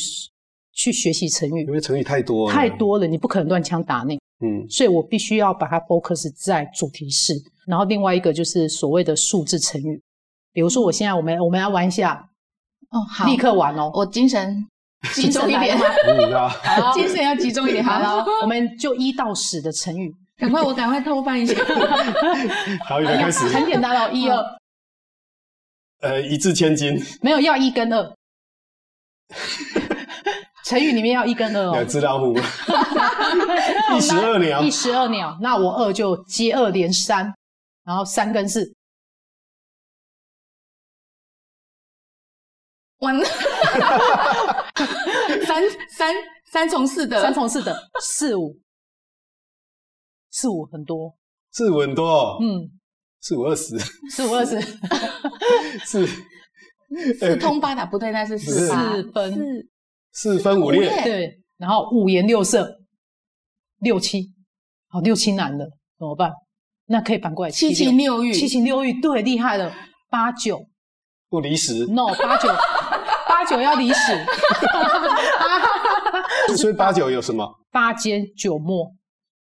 [0.75, 7.33] 去学习成语，因为成语太多了，太多了，你不可能乱枪打鸟，嗯，所以我必须要把它 focus 在主题式，
[7.67, 10.01] 然后另外一个就是所谓的数字成语，
[10.53, 12.29] 比如说我现在我们我们来玩一下，
[12.91, 14.55] 哦，好，立刻玩哦，我精神
[15.17, 15.77] 集中一点，
[16.63, 20.15] 好， 精神要集中一点，好了，我们就一到十的成语。
[20.39, 21.55] 赶快，我赶快偷翻一下。
[22.89, 23.49] 好，预备开始。
[23.49, 24.59] 很简单哦，一二。
[26.01, 26.97] 呃，一字千金。
[27.21, 28.15] 没有，要一跟二。
[30.65, 31.73] 成语里面要一跟二哦。
[31.73, 32.39] 两只老虎。
[33.97, 34.63] 一石二鸟。
[34.63, 37.35] 一石二鸟，那我二就接二连三，
[37.85, 38.73] 然后三跟四。
[42.99, 43.25] 完了。
[45.45, 46.15] 三三
[46.53, 47.21] 三从四的。
[47.21, 48.57] 三从四的四五。
[50.31, 51.17] 四五很多，
[51.53, 52.71] 四五很多，嗯，
[53.21, 53.79] 四五二十，
[54.11, 54.61] 四五二十，
[55.87, 56.07] 四
[57.19, 58.69] 四通八达不对，那是四
[59.13, 59.35] 分。
[59.35, 59.69] 四。
[60.11, 62.81] 四分五裂，对，然后五颜六色，
[63.79, 64.33] 六七，
[64.89, 65.65] 好六七难了，
[65.97, 66.33] 怎么办？
[66.87, 69.73] 那可以反过来，七情六欲，七情六欲，对，厉害了，
[70.11, 70.67] 八九。
[71.29, 72.49] 不离十，no，八九。
[73.29, 74.27] 八九要离十，
[76.57, 77.47] 所以八九有什么？
[77.71, 78.93] 八间九陌。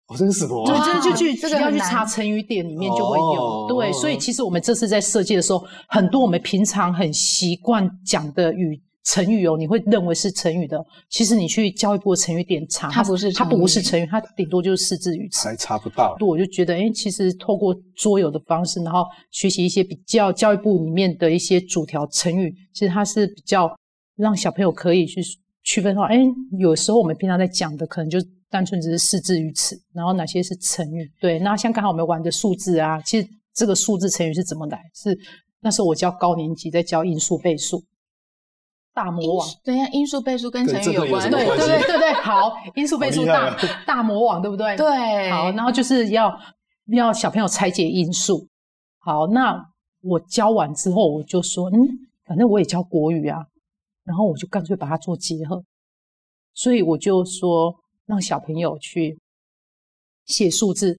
[0.07, 0.67] 哦，这是什么？
[0.67, 3.43] 对，这就去这个要去查成语典里面就会有。
[3.43, 10.79] 哦、对，所以其实我们这次在设计的时候，很多我们平常很习惯讲的语成语哦，你会认为是成语的，
[11.09, 16.15] 其实你去教育部的成语典查，它不是它不是成语，它顶多就是四字语词，还查不到。
[16.19, 23.75] 对，我就觉得，哎，其实透过桌游的方式，然后学习一些比较教育部里面的一些主条成语，其实它是比较
[24.17, 25.23] 让小朋友可以去
[25.63, 26.19] 区分的话，哎，
[26.59, 28.19] 有时候我们平常在讲的可能就。
[28.55, 31.11] 单纯只是四字于此，然后哪些是成语？
[31.21, 34.81] 对，那像刚好我们玩的数字啊，其实这个数字成语是怎么来？
[34.95, 35.19] 是
[35.59, 37.83] 那时候我教高年级在教因数倍数，
[38.95, 39.49] 大魔王。
[39.65, 41.29] 对呀，因数倍数跟成语有关。
[41.29, 44.77] 对对对对对，好，因数倍数大大魔王，对不对？
[44.77, 45.31] 对。
[45.33, 46.33] 好，然后就是要
[46.93, 48.47] 要小朋友拆解因数。
[49.01, 49.61] 好，那
[50.01, 51.75] 我教完之后，我就说，嗯，
[52.25, 53.45] 反正我也教国语啊，
[54.05, 55.65] 然后我就干脆把它做结合，
[56.55, 57.75] 所以我就说。
[58.07, 59.19] 让小朋友去
[60.27, 60.99] 写数字，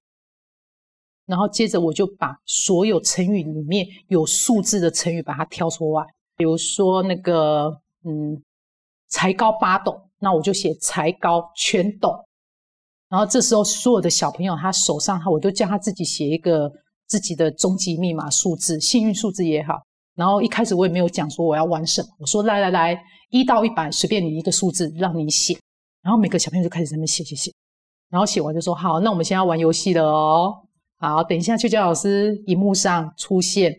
[1.26, 6.06] 然后接着我就把所有成语里面有数字的成语把它挑出来。
[6.36, 8.40] 比如说那个，嗯，
[9.08, 12.14] 才高八斗，那我就写才高全斗。
[13.08, 16.70] 然后这时候所有的小朋友他手上，他我都叫他自己写一个
[17.06, 19.74] 自己的终极密码数字，幸运数字也好。
[20.14, 23.00] 然后一开始我也没有讲说我要玩什么，我说来来来，
[23.30, 25.56] 一到一百随便你一个数字让你写。
[26.06, 27.52] 然后每个小朋友就开始在那边写写写，
[28.10, 30.54] 然后写完就说：“好，那我们现在要玩游戏了哦。
[30.98, 33.74] 好，等一下秋娇老师荧幕上出现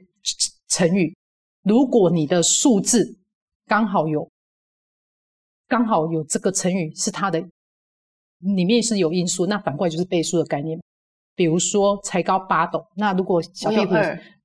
[0.67, 1.15] 成语，
[1.63, 3.17] 如果你的数字
[3.65, 4.29] 刚好有
[5.69, 7.39] 刚好有这个成语是它的
[8.39, 10.77] 里面是有因数，那反过来就是倍数的概念。
[11.33, 13.95] 比如说才高八斗，那如果小壁虎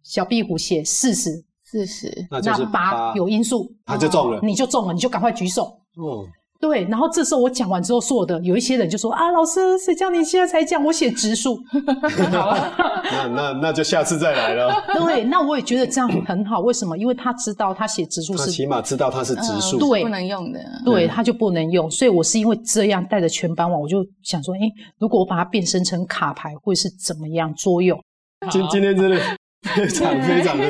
[0.05, 5.65] 小壁虎写四十四十，那就是八有因数，他就中了，你就中了，你就赶快举手。
[5.97, 6.25] 哦。
[6.63, 10.83] 对，然后这时候我讲完之后，所有的有一些人就说啊，老师，谁叫你现在才讲？
[10.85, 11.59] 我写直数。
[12.31, 12.73] 好了，
[13.11, 14.73] 那那那就下次再来了。
[14.95, 16.61] 对，那我也觉得这样很好。
[16.61, 16.97] 为什么？
[16.97, 20.61] 因为他知道他写直数是，他起码知道他是直数，呃、对，不能用的。
[20.85, 21.91] 对，他就不能用。
[21.91, 24.61] 所以我是因为这样带着全班玩，我就想说，哎，
[25.01, 28.01] 如果我把它变身成卡牌，会是怎么样作用？
[28.53, 29.19] 今今天真的
[29.63, 30.65] 非常非常的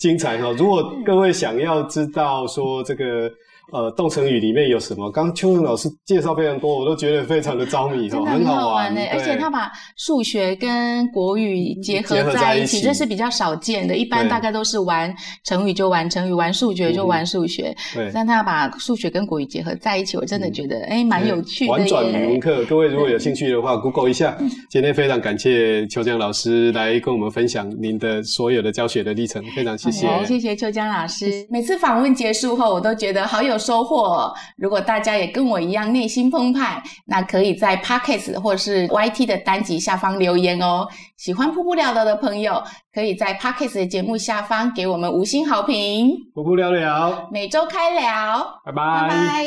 [0.00, 0.50] 精彩哈！
[0.58, 3.30] 如果各位想要知道说这个。
[3.70, 5.10] 呃，动成语里面有什么？
[5.10, 9.00] 刚刚秋生老师介绍非常多，我都觉得非常的着迷，哦很好玩呢。
[9.12, 13.96] 而且他把数学跟国语结合在一起，这是比较少见的。
[13.96, 17.74] 一般大概都是玩成语就玩成语，玩数学就玩数学。
[17.94, 21.72] 对，但他把数学跟国语结合在一起，我真的觉得哎，蛮有趣的。
[21.72, 24.36] 玩转语文课，各位如果有 兴趣的话，Google 一下。
[24.68, 30.06] 今天非常感谢邱江老师来跟我们分享您的所有的教学的历程，非常谢谢。
[30.06, 31.46] 好，谢谢邱江老师。
[31.48, 33.51] 每次访问结束后，我都觉得好有。
[33.52, 34.32] 有收获。
[34.56, 40.88] 如果大家也跟我一样内心澎湃，那可以在 Podcast 或是 YT 的单集下方留言哦。
[41.16, 42.60] 喜欢瀑布聊聊的朋友，
[42.92, 46.08] 可以在 Podcast 的节目下方给我们五星好评。
[46.34, 49.08] 噗噗聊聊，每周开聊，拜拜。
[49.08, 49.44] 拜拜。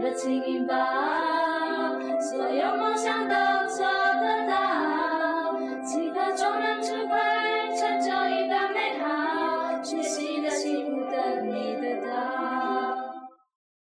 [0.00, 0.74] 热情引爆，
[2.20, 3.59] 所有梦想都做得到。